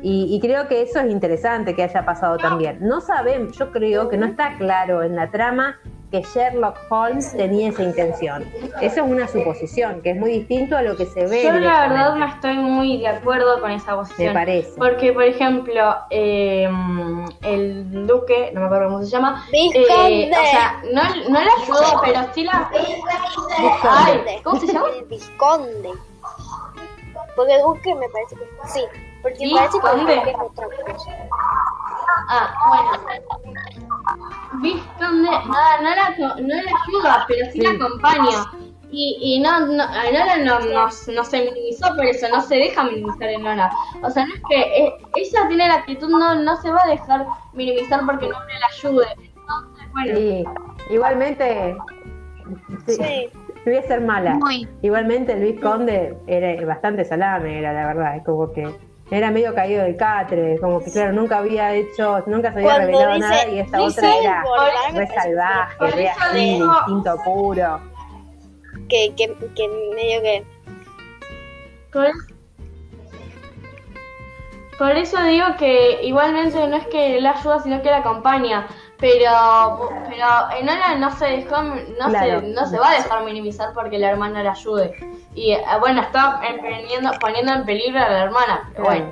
[0.07, 2.77] Y, y creo que eso es interesante que haya pasado también.
[2.79, 5.79] No sabemos, yo creo que no está claro en la trama
[6.11, 8.45] que Sherlock Holmes tenía esa intención.
[8.81, 11.41] Eso es una suposición, que es muy distinto a lo que se ve.
[11.43, 14.33] Yo la verdad no estoy muy de acuerdo con esa Me posición.
[14.35, 14.73] parece.
[14.77, 16.69] Porque, por ejemplo, eh,
[17.41, 20.23] el duque, no me acuerdo cómo se llama, Vizconde.
[20.25, 21.01] eh, o sea, no,
[21.31, 22.69] no la ayudó, pero sí la...
[23.89, 24.85] Ay, ¿cómo se llama?
[24.99, 25.89] El Vizconde.
[27.35, 28.81] Porque Duque me parece que sí.
[29.25, 30.15] Porque Sí, parece que ¿dónde?
[30.17, 31.11] Duque es otra cosa.
[32.29, 32.91] Ah, bueno.
[34.61, 38.51] Vizconde, no, no, la, no la ayuda, pero sí la acompaña.
[38.91, 42.83] Y, y no, no, Enola no, no, no se minimizó por eso, no se deja
[42.83, 43.71] minimizar Enola.
[44.03, 46.89] O sea, no es que eh, ella tiene la actitud, no, no se va a
[46.89, 49.07] dejar minimizar porque no le ayude.
[49.17, 50.45] Entonces, bueno, Y
[50.93, 51.75] igualmente,
[52.85, 53.29] sí, Sí.
[53.65, 54.35] voy a ser mala.
[54.35, 54.67] Muy.
[54.83, 59.83] Igualmente Luis Conde era bastante salame, era la verdad, es como que era medio caído
[59.83, 63.47] del catre, como que claro, nunca había hecho, nunca se había Cuando revelado dice- nada
[63.49, 64.43] y esta otra era
[64.93, 67.79] re salvaje, re así, digo- instinto puro.
[68.89, 70.43] Que, que, que medio que.
[71.93, 72.07] Por,
[74.77, 78.67] por eso digo que igualmente no es que la ayuda, sino que la acompaña.
[78.99, 80.25] Pero, pero
[80.59, 82.39] Enola no se dejó, no, Claro.
[82.39, 84.95] se, no se va a dejar minimizar porque la hermana la ayude.
[85.33, 88.69] Y eh, bueno, está emprendiendo- poniendo en peligro a la hermana.
[88.71, 89.05] Pero bueno,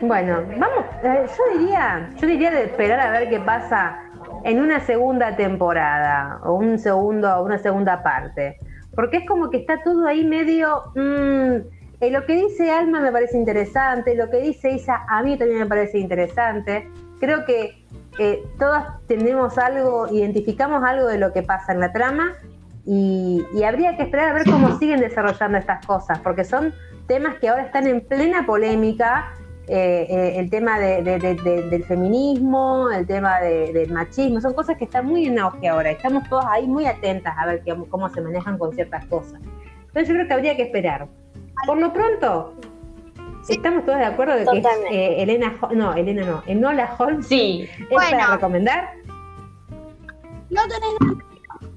[0.00, 3.98] Bueno, vamos, eh, yo diría, yo diría de esperar a ver qué pasa
[4.44, 8.58] en una segunda temporada o un segundo, una segunda parte,
[8.94, 11.56] porque es como que está todo ahí medio, mm,
[12.00, 15.60] eh, lo que dice Alma me parece interesante, lo que dice Isa a mí también
[15.60, 16.88] me parece interesante.
[17.20, 17.82] Creo que
[18.18, 22.32] eh, todas tenemos algo, identificamos algo de lo que pasa en la trama
[22.84, 26.72] y, habría que esperar a ver cómo siguen desarrollando estas cosas, porque son
[27.08, 29.32] temas que ahora están en plena polémica.
[29.68, 34.40] eh, eh, el tema de- de- de- de- del feminismo, el tema de- del machismo,
[34.40, 35.90] son cosas que están muy en auge ahora.
[35.90, 39.40] Estamos todos ahí muy atentas a ver cómo se manejan con ciertas cosas.
[39.88, 41.08] Entonces yo creo que habría que esperar.
[41.64, 42.54] Por lo pronto,
[43.48, 47.68] estamos todos de acuerdo de que eh, Elena, no, Elena no, Enola Holmes sí.
[47.72, 48.10] es Bueno.
[48.18, 48.90] para recomendar.
[50.50, 51.24] No tenés nada,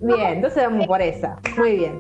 [0.01, 1.37] Bien, entonces vamos por esa.
[1.57, 1.99] Muy bien.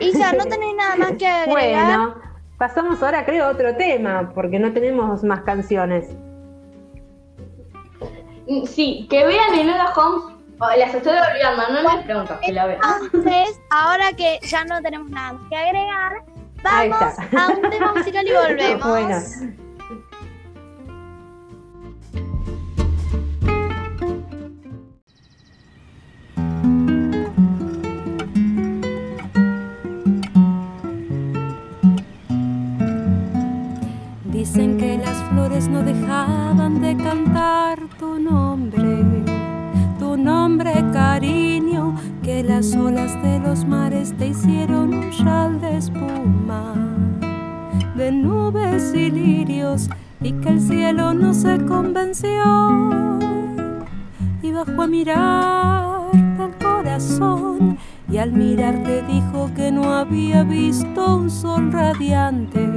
[0.00, 1.98] Isa, no tenés nada más que agregar.
[1.98, 2.14] Bueno,
[2.58, 6.08] pasamos ahora creo a otro tema, porque no tenemos más canciones.
[8.66, 10.36] Sí, que vean Enola Holmes.
[10.78, 12.80] Las estoy olvidando, no les pregunto que la vean.
[13.02, 16.22] Entonces, ahora que ya no tenemos nada más que agregar,
[16.66, 18.88] vamos a un tema musical y volvemos.
[18.88, 19.20] Bueno.
[34.24, 39.02] Dicen que las flores no dejaban de cantar tu nombre,
[39.98, 41.55] tu nombre cariño,
[42.46, 46.74] las olas de los mares te hicieron un chal de espuma,
[47.96, 49.90] de nubes y lirios,
[50.20, 52.78] y que el cielo no se convenció.
[54.42, 57.78] Y bajó a mirarte al corazón
[58.08, 62.68] y al mirarte dijo que no había visto un sol radiante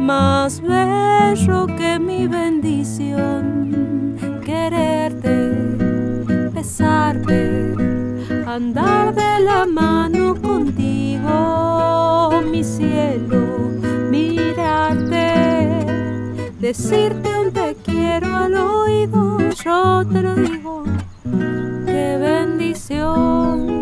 [0.00, 4.16] más bello que mi bendición.
[4.44, 5.50] Quererte,
[6.52, 7.71] besarte,
[8.54, 11.32] andar de la mano contigo,
[12.50, 13.70] mi cielo,
[14.10, 15.86] mirarte,
[16.60, 20.84] decirte un te quiero al oído, yo te lo digo,
[21.86, 23.80] qué bendición.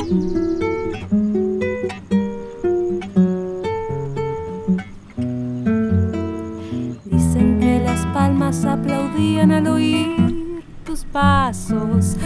[7.06, 12.16] Dicen que las palmas aplaudían al oír tus pasos,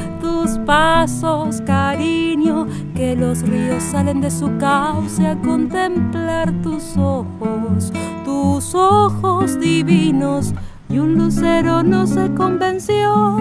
[0.67, 7.93] pasos, cariño, que los ríos salen de su cauce a contemplar tus ojos,
[8.25, 10.55] tus ojos divinos,
[10.89, 13.37] y un lucero no se convenció.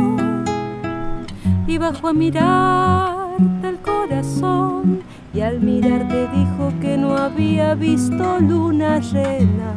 [1.68, 5.01] Y bajó a mirarte el corazón
[5.34, 9.74] y al mirarte dijo que no había visto luna llena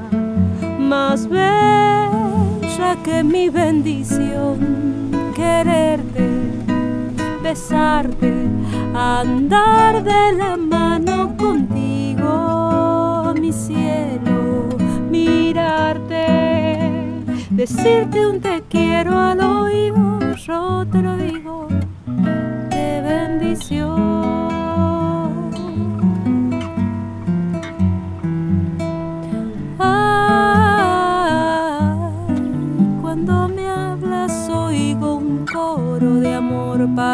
[0.78, 6.55] más bella que mi bendición quererte
[7.46, 8.32] besarte
[8.92, 14.68] andar de la mano contigo mi cielo
[15.12, 16.26] mirarte
[17.50, 21.68] decirte un te quiero al oído yo te lo digo
[22.72, 24.45] qué bendición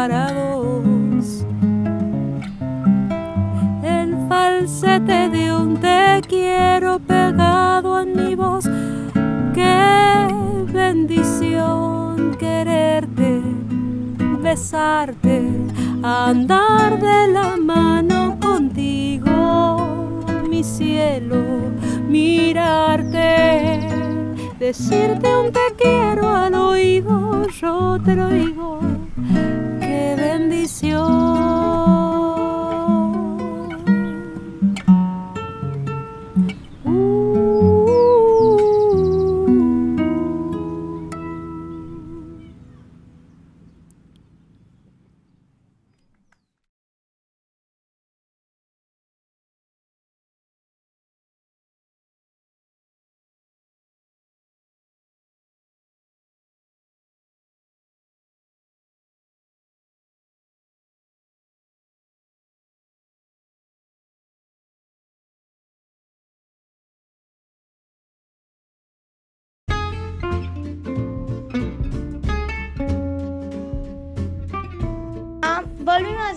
[0.03, 1.45] amor para dos.
[3.83, 8.65] El falsete de un te quiero pegado en mi voz.
[9.53, 10.27] Qué
[10.73, 13.41] bendición quererte,
[14.41, 15.49] besarte,
[16.01, 21.43] andar de la mano contigo, mi cielo,
[22.09, 23.79] mirarte,
[24.59, 28.79] decirte un te quiero al oído, yo te lo digo,
[30.53, 31.52] bendición.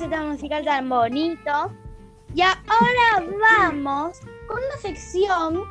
[0.08, 1.72] Tema musical tan bonito.
[2.34, 3.26] Y ahora
[3.60, 5.64] vamos con una sección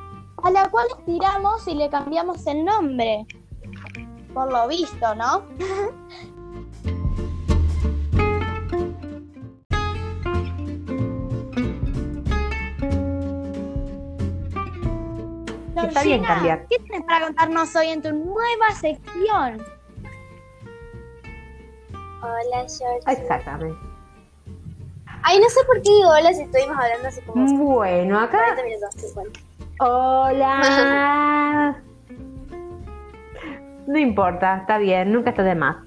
[0.44, 3.26] a la cual estiramos y le cambiamos el nombre.
[4.34, 5.44] Por lo visto, ¿no?
[15.88, 16.68] Está bien cambiar.
[16.68, 19.66] ¿Qué tienes para contarnos hoy en tu nueva sección?
[22.22, 23.04] Hola, George.
[23.08, 23.95] Exactamente.
[25.28, 28.64] Ay, no sé por qué digo hola si estuvimos hablando hace como Bueno, acá 40
[28.64, 28.90] minutos.
[28.96, 29.40] 50.
[29.80, 31.76] Hola.
[33.88, 35.78] No importa, está bien, nunca está de más.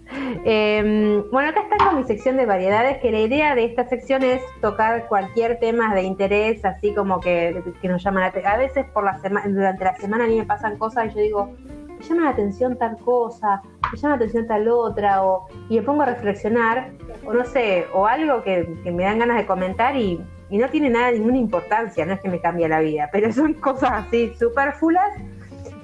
[0.44, 4.22] Eh, bueno, acá está con mi sección de variedades, que la idea de esta sección
[4.22, 8.52] es tocar cualquier tema de interés, así como que, que nos llama la atención.
[8.52, 11.20] A veces por la sema- durante la semana a mí me pasan cosas y yo
[11.20, 11.50] digo,
[11.98, 15.82] me llama la atención tal cosa, me llama la atención tal otra, o, y me
[15.82, 16.90] pongo a reflexionar,
[17.26, 20.20] o no sé, o algo que, me dan ganas de comentar y,
[20.50, 23.90] no tiene nada, ninguna importancia, no es que me cambie la vida, pero son cosas
[24.06, 25.10] así superfulas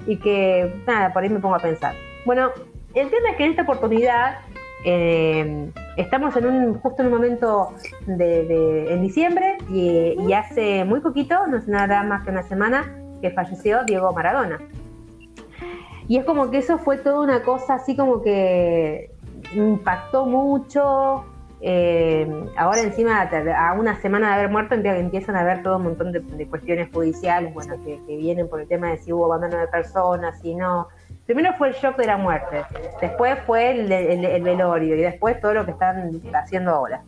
[0.07, 1.93] y que nada, por ahí me pongo a pensar.
[2.25, 2.51] Bueno,
[2.93, 4.39] el tema es que en esta oportunidad
[4.83, 7.73] eh, estamos en un justo en un momento
[8.05, 12.43] de, de- en diciembre y, y hace muy poquito, no es nada más que una
[12.43, 12.85] semana,
[13.21, 14.59] que falleció Diego Maradona.
[16.07, 19.09] Y es como que eso fue toda una cosa así como que
[19.55, 21.25] impactó mucho.
[21.61, 22.27] eh,
[22.57, 26.11] ahora encima, a una semana de haber muerto, empie- empiezan a haber todo un montón
[26.11, 30.39] de, cuestiones judiciales, bueno, que, vienen por el tema de si hubo abandono de personas,
[30.41, 30.87] si no.
[31.25, 32.63] Primero fue el shock de la muerte,
[33.01, 37.01] después fue el, el- el velorio y después todo lo que están haciendo ahora.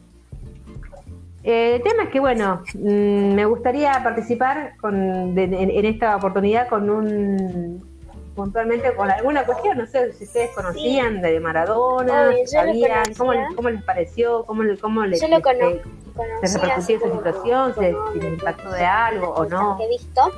[1.44, 6.68] Eh, el tema es que, bueno, mm, me gustaría participar con, de- en esta oportunidad
[6.68, 7.97] con un
[8.38, 13.82] puntualmente con alguna cuestión, no sé si ustedes conocían de Maradona, sabían, cómo, cómo les
[13.84, 15.74] pareció, cómo, cómo les, Yo lo les Conocí
[16.16, 19.78] repercutió esa situación, si, como si les impactó de algo o no.
[19.78, 20.32] que he visto.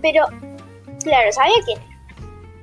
[0.00, 0.24] Pero,
[1.02, 1.90] claro, sabía quién era.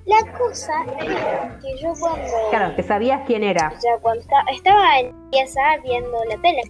[0.06, 3.74] La cosa es que yo cuando, Claro, que sabías quién era.
[3.78, 6.62] o sea, cuando esta- estaba en pieza viendo la tele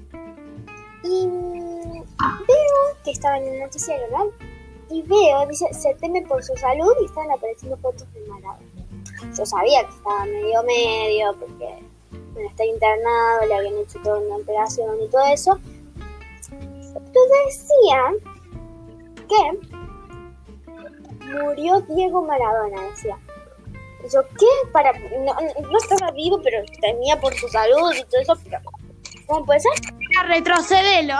[1.03, 4.31] y veo que estaba en el noticiero, ¿no?
[4.89, 8.59] Y veo, dice, se teme por su salud y están apareciendo fotos de Maradona.
[9.35, 11.83] Yo sabía que estaba medio medio porque
[12.33, 15.59] bueno, está internado, le habían hecho toda una operación y todo eso.
[16.51, 18.13] Pero decía
[19.27, 19.41] que
[21.43, 23.17] murió Diego Maradona, decía.
[24.13, 24.69] Yo, ¿qué?
[24.71, 25.35] Para, no,
[25.69, 28.38] no estaba vivo, pero temía por su salud y todo eso.
[28.43, 28.59] Pero,
[29.25, 29.73] ¿Cómo puede ser?
[30.27, 31.15] Retrocedelo.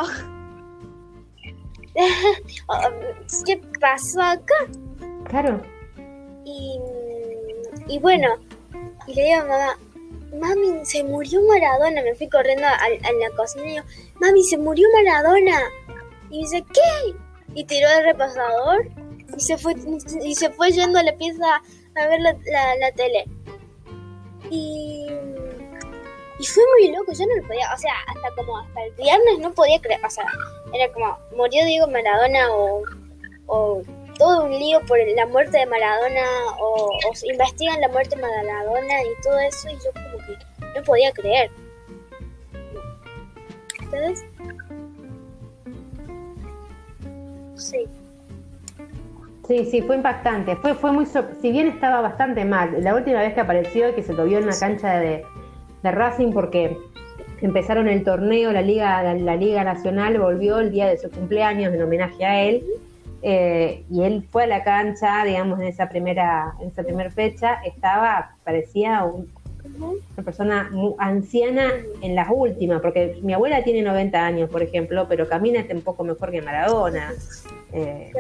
[2.70, 2.90] Ah,
[3.46, 4.56] ¿Qué pasó acá?
[5.26, 5.62] Claro.
[6.46, 6.80] Y,
[7.88, 8.28] y bueno,
[9.08, 9.78] y le digo a mamá,
[10.40, 12.02] mami, se murió Maradona.
[12.02, 13.86] Me fui corriendo a, a la cocina y digo,
[14.20, 15.60] mami, se murió Maradona.
[16.30, 17.16] Y dice, ¿qué?
[17.54, 18.90] Y tiró el repasador
[19.36, 19.76] y se fue,
[20.24, 21.62] y se fue yendo a la pieza
[21.96, 23.26] a ver la, la, la tele.
[24.50, 25.08] Y,
[26.40, 29.40] y fue muy loco, yo no lo podía, o sea, hasta como hasta el viernes
[29.40, 30.26] no podía creer, o sea,
[30.74, 32.84] era como, murió Diego Maradona o,
[33.48, 33.82] o
[34.18, 36.26] todo un lío por la muerte de Maradona
[36.60, 36.92] o,
[37.24, 41.52] investigan la muerte de Maradona y todo eso y yo como que no podía creer.
[43.84, 44.26] ¿Ustedes?
[47.56, 47.88] Sí.
[49.48, 50.58] Sí, sí, fue impactante.
[50.58, 54.14] Fue, fue muy, si bien estaba bastante mal, la última vez que apareció, que se
[54.14, 55.26] lo vio en una cancha de,
[55.88, 56.78] de Racing porque
[57.42, 61.74] empezaron el torneo, la liga, la, la liga nacional volvió el día de su cumpleaños
[61.74, 62.64] en homenaje a él.
[63.24, 67.56] eh, y él fue a la cancha, digamos, en esa primera, en esa primera fecha,
[67.66, 69.28] estaba, parecía un-
[70.16, 71.66] una persona muy anciana
[72.02, 76.04] en las últimas, porque mi abuela tiene 90 años, por ejemplo, pero camina un poco
[76.04, 77.12] mejor que Maradona.
[77.74, 78.12] Eh,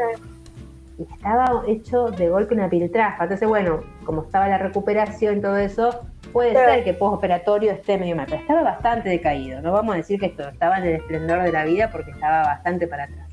[0.99, 3.24] y estaba hecho de golpe una piltrafa.
[3.24, 6.01] Entonces, bueno, como estaba la recuperación y todo eso,
[6.38, 6.72] puede Claro.
[6.72, 9.60] ser que postoperatorio esté medio mal, pero estaba bastante decaído.
[9.60, 12.44] No vamos a decir que esto estaba en el esplendor de la vida porque estaba
[12.44, 13.28] bastante para atrás.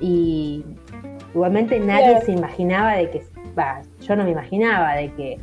[0.00, 0.64] Y
[1.34, 3.22] igualmente nadie se imaginaba de que,
[3.58, 5.38] va, yo no me imaginaba de que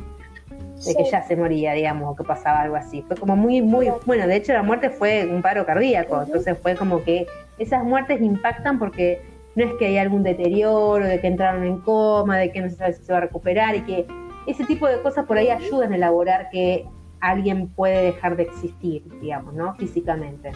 [0.84, 3.04] de que ya se moría, digamos, o que pasaba algo así.
[3.06, 6.74] Fue como muy, muy, bueno, de hecho la muerte fue un paro cardíaco, entonces fue
[6.74, 7.28] como que
[7.58, 9.22] esas muertes impactan porque
[9.54, 12.74] no es que hay algún deterioro, de que entraron en coma, de que no se
[12.74, 14.06] sabe si se va a recuperar y que
[14.46, 16.86] ese tipo de cosas por ahí ayudan a elaborar que
[17.20, 19.74] alguien puede dejar de existir, digamos, ¿no?
[19.76, 20.52] Físicamente.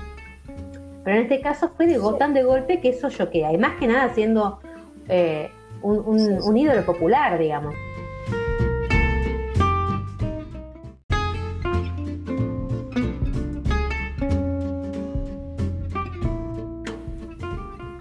[1.05, 3.53] Pero en este caso fue de, tan de golpe que eso choquea.
[3.53, 4.59] Y más que nada siendo
[5.09, 7.75] eh, un, ídolo popular, digamos.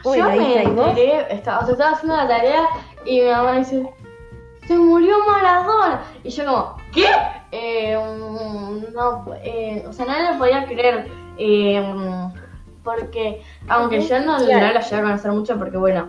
[0.04, 2.64] Yo me enteré, estaba, o sea, estaba haciendo la tarea
[3.06, 3.88] y mi mamá dice,
[4.68, 6.04] se murió Maradona.
[6.24, 7.08] Y yo como, ¿qué?
[7.52, 7.98] Eh,
[8.94, 11.08] no, eh, o sea, no le podía creer.
[11.38, 12.30] eh,
[12.86, 16.08] porque, aunque yo no, no la llegué a conocer mucho porque, bueno,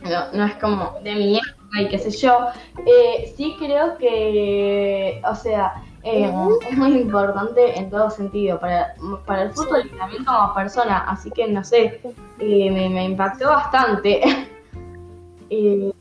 [0.00, 2.48] no, no es como de mi época y qué sé yo,
[2.86, 6.32] eh, sí creo que, o sea, eh,
[6.68, 8.94] es muy importante en todo sentido para,
[9.26, 12.00] para el fútbol y también como persona, así que no sé,
[12.38, 14.22] eh, me, me impactó bastante.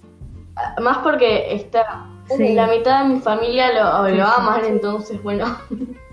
[0.82, 2.05] Más porque está
[2.36, 2.53] Sí.
[2.53, 5.57] la mitad de mi familia lo, lo aman, entonces bueno.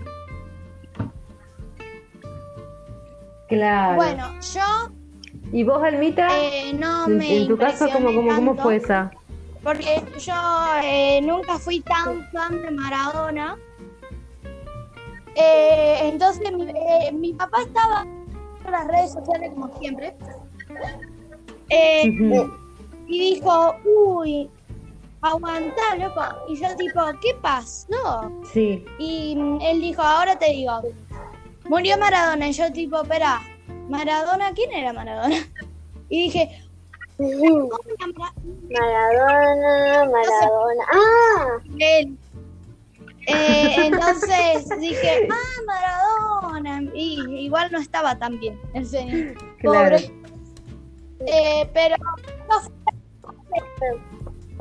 [3.47, 3.95] Claro.
[3.95, 4.61] Bueno, yo
[5.53, 6.27] ¿Y vos, Almita?
[6.37, 9.11] eh, no en, me en tu caso, ¿cómo, cómo, cómo fue esa?
[9.63, 10.33] Porque yo
[10.83, 13.57] eh, nunca fui tan fan de Maradona.
[15.35, 20.15] Eh, entonces mi, eh, mi papá estaba en las redes sociales como siempre.
[21.69, 22.53] Eh, Ujú.
[23.07, 24.49] Y dijo, uy,
[25.21, 26.21] aguantá, loco.
[26.49, 28.31] Y yo tipo, ¿qué pasó?
[28.53, 30.81] Sí, Y mm, él dijo, ahora te digo,
[31.65, 32.49] murió Maradona.
[32.49, 33.41] Y yo tipo, espera,
[33.89, 34.51] ¿Maradona?
[34.53, 35.35] ¿Quién era Maradona?
[36.09, 36.61] Y dije,
[37.17, 38.33] ¿cómo era Mara-
[38.69, 40.83] Maradona, Maradona.
[40.93, 41.57] ¡Ah!
[41.79, 42.17] él?
[43.29, 46.89] Eh, entonces dije, ah, Maradona.
[46.93, 49.35] Y igual no estaba tan bien el señor.
[49.59, 49.97] claro.
[49.97, 50.11] Pobre.
[51.25, 51.95] Eh, pero
[52.47, 52.71] no fue-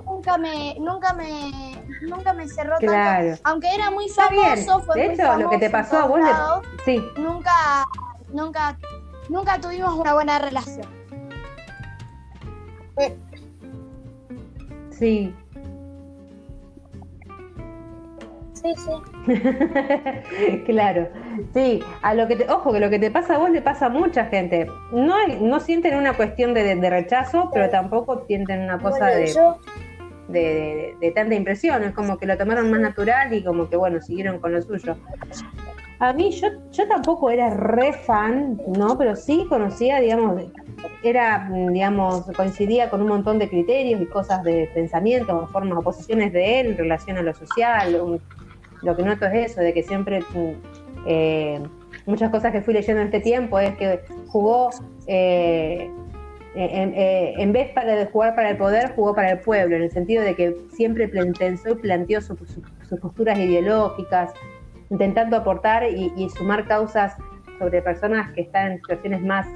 [0.04, 3.28] nunca me, nunca me, nunca me cerró Claro.
[3.30, 3.42] tanto.
[3.44, 6.20] Aunque era muy famoso, fue De muy hecho, lo que te famoso pasó a vos
[6.20, 7.84] le- Sí, nunca,
[8.32, 8.78] nunca,
[9.28, 10.86] nunca tuvimos una buena relación.
[14.90, 15.34] sí.
[18.66, 20.62] Sí, sí.
[20.66, 21.08] claro,
[21.54, 23.86] sí, a lo que te, ojo que lo que te pasa a vos le pasa
[23.86, 24.66] a mucha gente.
[24.92, 29.26] No no sienten una cuestión de, de rechazo, pero tampoco sienten una cosa Bueno, de,
[29.34, 29.58] yo,
[30.28, 34.38] de, tanta impresión, es como que lo tomaron más natural y como que bueno, siguieron
[34.40, 34.96] con lo suyo.
[35.98, 38.98] A mí yo, yo tampoco era re fan, ¿no?
[38.98, 40.42] Pero sí conocía, digamos,
[41.02, 45.82] era, digamos, coincidía con un montón de criterios y cosas de pensamientos o formas o
[45.82, 47.98] posiciones de él en relación a lo social.
[48.00, 48.20] un-
[48.82, 50.52] lo que noto es eso, de que siempre mm,
[51.06, 51.60] eh,
[52.06, 54.70] muchas cosas que fui leyendo en este tiempo es que jugó
[55.06, 55.90] eh,
[56.54, 59.90] en, eh, en vez de jugar para el poder, jugó para el pueblo, en el
[59.90, 64.32] sentido de que siempre pensó y planteó su- su- sus posturas ideológicas,
[64.90, 67.14] intentando aportar y, sumar causas
[67.58, 69.46] sobre personas que están en situaciones más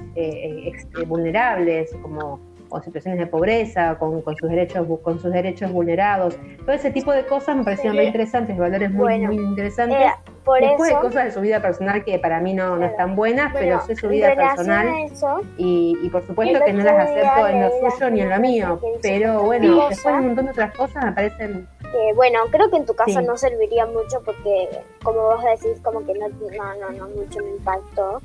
[1.07, 2.39] vulnerables, como
[2.71, 6.37] o situaciones de pobreza, con, con sus derechos con sus derechos vulnerados.
[6.65, 9.97] Todo ese tipo de cosas me parecían muy interesantes, valores muy, Bueno, muy interesantes.
[9.99, 10.11] eh,
[10.43, 13.15] por Después eso, hay cosas de su vida personal que para mí no, no están
[13.15, 17.07] buenas, bueno, pero sé su vida personal eso, y, y por supuesto que no las
[17.09, 20.75] acepto en lo suyo ni en lo mío, pero bueno, después un montón de otras
[20.75, 21.67] cosas me parecen...
[21.81, 23.25] que, bueno, creo que en tu caso Sí.
[23.25, 24.69] no serviría mucho porque,
[25.03, 28.19] como vos decís, como que no, no, no, no mucho me impactó.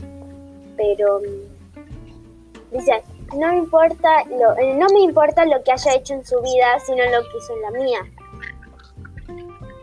[0.77, 3.03] Pero, mm, dice,
[3.35, 6.79] no me importa lo, eh, no me importa lo que haya hecho en su vida,
[6.85, 7.99] sino lo que hizo en la mía.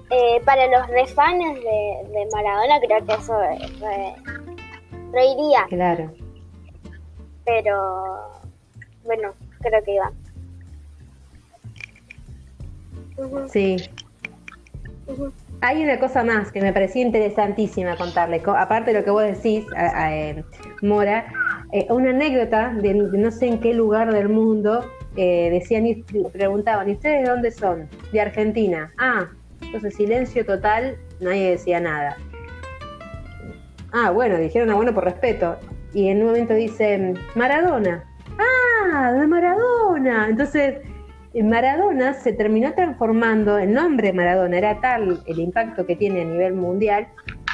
[0.09, 4.15] Eh, para los refanes de, de Maradona creo que eso es re-
[5.11, 6.11] reiría, Claro,
[7.45, 8.41] pero
[9.03, 10.11] bueno, creo que iba.
[13.49, 13.77] Sí.
[15.61, 19.23] Hay una cosa más que me parecía interesantísima contarle, co- aparte de lo que vos
[19.23, 20.43] decís, a- a, eh,
[20.81, 21.25] Mora,
[21.73, 26.03] eh, una anécdota de, de no sé en qué lugar del mundo, eh, decían y
[26.31, 27.89] preguntaban, ¿y ustedes de dónde son?
[28.11, 28.91] De Argentina.
[28.99, 29.27] Ah,
[29.61, 32.17] entonces silencio total, nadie decía nada.
[33.91, 35.57] Ah, bueno, dijeron, ah, bueno, por respeto.
[35.93, 38.03] Y en un momento dicen, Maradona.
[38.37, 40.27] Ah, de Maradona.
[40.29, 40.75] Entonces,
[41.33, 46.25] eh, Maradona se terminó transformando, el nombre Maradona era tal el impacto que tiene a
[46.25, 47.07] nivel mundial,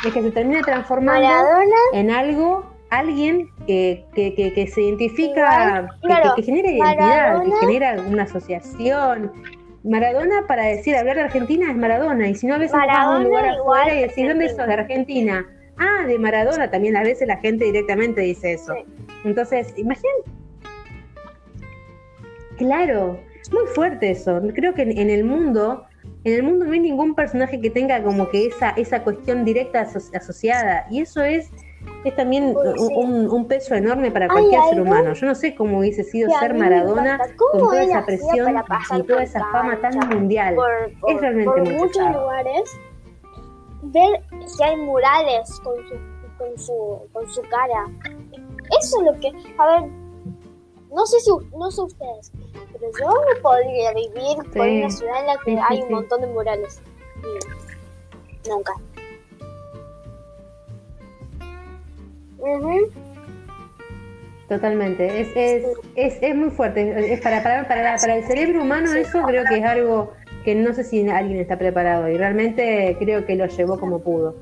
[0.05, 5.31] es que se termina transformando Maradona en algo, alguien que, que, que, que se identifica,
[5.67, 6.97] Igual, que- claro, que, que genera identidad,
[7.37, 9.31] Maradona- que genera una asociación.
[9.83, 12.85] Maradona para decir, hablar de Argentina es Maradona, y si no a veces vas a
[12.85, 14.57] un Maradona lugar afuera y decís, ¿dónde Argentina".
[14.57, 14.67] sos?
[14.67, 15.47] De Argentina.
[15.77, 18.73] Ah, de Maradona también, a veces la gente directamente dice eso.
[18.73, 18.83] Sí.
[19.23, 20.29] Entonces, imagínate.
[22.57, 24.41] Claro, es muy fuerte eso.
[24.53, 25.85] Creo que en, en el mundo,
[26.25, 29.81] en el mundo no hay ningún personaje que tenga como que esa, esa cuestión directa
[29.81, 30.85] aso- asociada.
[30.91, 31.49] Y eso es,
[32.03, 32.93] es también Uy, un, sí.
[32.95, 35.13] un- un peso enorme para cualquier ser humano.
[35.13, 38.55] Yo no sé cómo hubiese sido ser Maradona con ¿Cómo toda esa presión
[38.97, 40.55] y toda esa fama tan mundial.
[40.55, 40.67] por,
[41.01, 42.21] por- realmente por muy muchos pesado.
[42.21, 42.79] lugares
[43.81, 44.21] ver
[44.57, 45.95] que hay murales con su
[46.37, 47.85] con su con su cara
[48.79, 49.27] eso es lo que
[49.57, 49.89] a ver
[50.91, 52.31] No sé si no sé ustedes,
[52.73, 55.91] pero yo no podría vivir por Sí, una ciudad en la que sí, hay un
[55.91, 56.81] montón de murales.
[58.43, 58.73] Y Nunca.
[64.47, 65.63] Totalmente, es, es,
[65.95, 67.13] es, es muy fuerte.
[67.13, 70.11] Es para, para, para, para el cerebro humano eso creo que es algo
[70.43, 74.35] que no sé si alguien está preparado y realmente creo que lo llevó como pudo.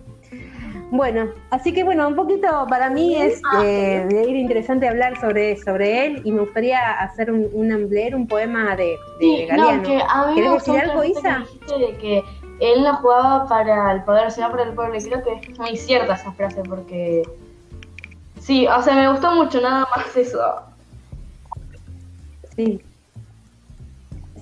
[0.91, 5.58] Bueno, así que bueno, un poquito para mí es eh, de ir interesante hablar sobre,
[5.58, 9.82] sobre él y me gustaría hacer un, una- leer un poema de, de Sí, Galeano.
[9.82, 11.39] no, que a mí me ¿Querés gustó decir mucho algo, que Isa?
[11.39, 12.24] dijiste de que
[12.62, 14.95] él no jugaba para el poder, sino para el pueblo.
[14.97, 17.24] Y creo que es muy cierta esa frase porque...
[18.48, 20.39] Sí, o sea, me gustó mucho, nada más eso.
[22.56, 22.80] Sí.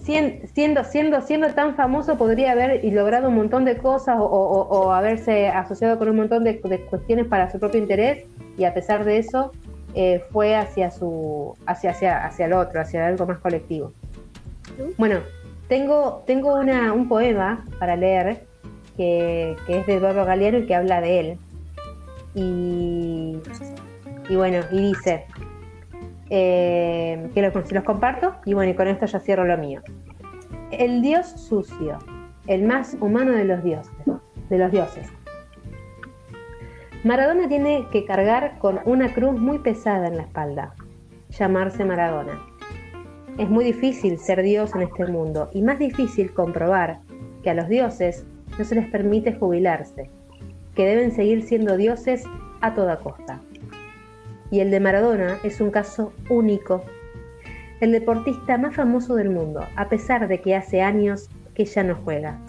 [0.04, 5.48] Sien- Siendo, siendo, siendo tan famoso podría haber logrado un montón de cosas o, haberse
[5.48, 8.26] asociado con un montón de, de cuestiones para su propio interés
[8.60, 9.52] y a pesar de eso
[9.96, 13.92] eh, fue hacia su hacia, hacia, hacia el otro, hacia algo más colectivo.
[15.00, 15.22] Bueno,
[15.68, 18.46] tengo, tengo una, un poema para leer
[18.98, 21.38] que, que es de Eduardo Galeano y que habla de él.
[22.36, 23.38] Y,
[24.30, 25.26] y bueno, y dice,
[26.30, 29.82] eh, que los, los comparto y bueno, y con esto ya cierro lo mío.
[30.72, 32.00] El dios sucio,
[32.48, 33.94] el más humano de los dioses,
[34.50, 35.08] de los dioses.
[37.04, 40.74] Maradona tiene que cargar con una cruz muy pesada en la espalda,
[41.30, 42.42] llamarse Maradona.
[43.38, 47.02] Es muy difícil ser dios en este mundo y más difícil comprobar
[47.44, 48.26] que a los dioses
[48.58, 50.10] no se les permite jubilarse,
[50.74, 52.24] que deben seguir siendo dioses
[52.62, 53.40] a toda costa
[54.52, 56.84] y el de Maradona es un caso único.
[57.82, 61.96] El deportista más famoso del mundo, a pesar de que hace años que ya no
[61.96, 62.40] juega.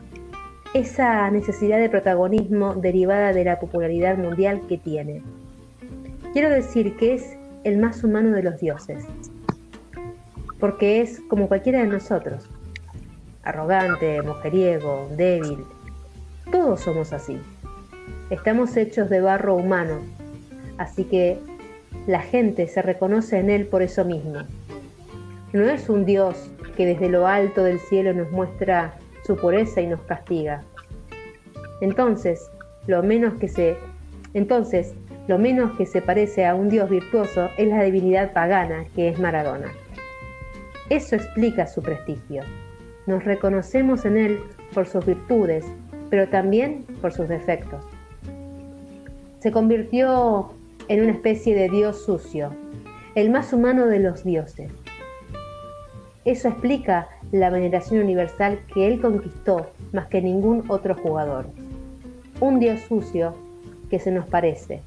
[0.74, 5.22] Esa necesidad de protagonismo derivada de la popularidad mundial que tiene.
[6.32, 9.04] Quiero decir que es el más humano de los dioses,
[10.60, 12.48] porque es como cualquiera de nosotros.
[13.42, 15.64] Arrogante, mujeriego, débil.
[16.50, 17.40] Todos somos así.
[18.30, 20.00] Estamos hechos de barro humano,
[20.78, 21.38] así que
[22.06, 24.40] la gente se reconoce en él por eso mismo.
[25.52, 28.94] No es un Dios que desde lo alto del cielo nos muestra
[29.24, 30.62] su pureza y nos castiga.
[31.80, 32.50] Entonces,
[32.86, 33.76] lo menos que se
[34.36, 34.94] entonces,
[35.28, 39.18] lo menos que se parece a un Dios virtuoso es la divinidad pagana que es
[39.18, 39.72] Maradona.
[40.90, 42.42] Eso explica su prestigio.
[43.06, 44.40] Nos reconocemos en él
[44.74, 45.64] por sus virtudes,
[46.10, 47.82] pero también por sus defectos.
[49.38, 50.50] Se convirtió
[50.88, 52.54] en una especie de dios sucio,
[53.14, 54.70] el más humano de los dioses.
[56.24, 61.46] Eso explica la veneración universal que él conquistó más que ningún otro jugador.
[62.40, 63.34] Un dios sucio
[63.90, 64.82] que se nos parece.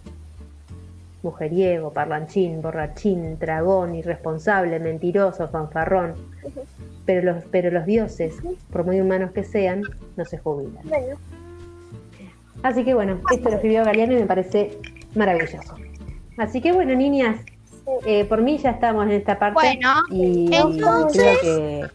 [1.24, 6.14] Mujeriego, parlanchín, borrachín, dragón, irresponsable, mentiroso, fanfarrón.
[7.06, 8.36] Pero los, pero los dioses,
[8.72, 9.82] por muy humanos que sean,
[10.16, 10.84] no se jubilan.
[12.64, 14.78] Así que bueno, esto lo escribió Galeano y me parece
[15.16, 15.76] maravilloso.
[16.40, 17.36] Así que bueno, niñas,
[18.06, 19.54] eh, por mí ya estamos en esta parte.
[19.56, 21.90] Bueno, y entonces- creo que,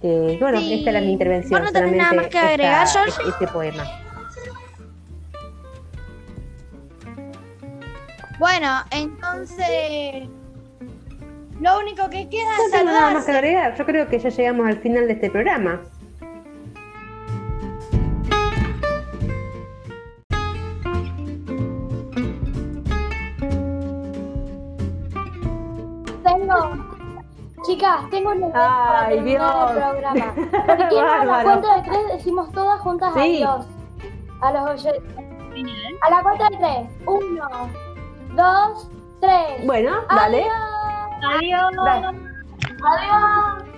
[0.00, 0.74] que, bueno, Sí.
[0.74, 1.60] esta era mi intervención.
[1.62, 3.30] ¿Vos no tenés nada solamente más que agregar, esta- Georgie?
[3.30, 3.84] este poema.
[8.38, 10.28] Bueno, entonces
[11.60, 13.32] lo único que queda No es tengo nada más que saludarse.
[13.32, 13.76] agregar.
[13.76, 15.80] Yo creo que ya llegamos al final de este programa.
[27.64, 29.70] Chicas, tengo un idea para terminar Dios.
[29.70, 30.34] el programa.
[30.34, 33.42] ¿Por qué no a la cuenta de tres decimos todas juntas Sí.
[33.42, 33.66] adiós?
[34.42, 35.14] A los oyentes.
[36.02, 36.88] A la cuenta de tres.
[37.06, 37.48] Uno,
[38.34, 38.88] dos,
[39.20, 39.66] tres.
[39.66, 40.42] Bueno, dale.
[40.42, 41.70] Adiós.
[41.72, 41.84] Adiós.
[41.84, 42.06] Dale.
[42.84, 43.73] Adiós.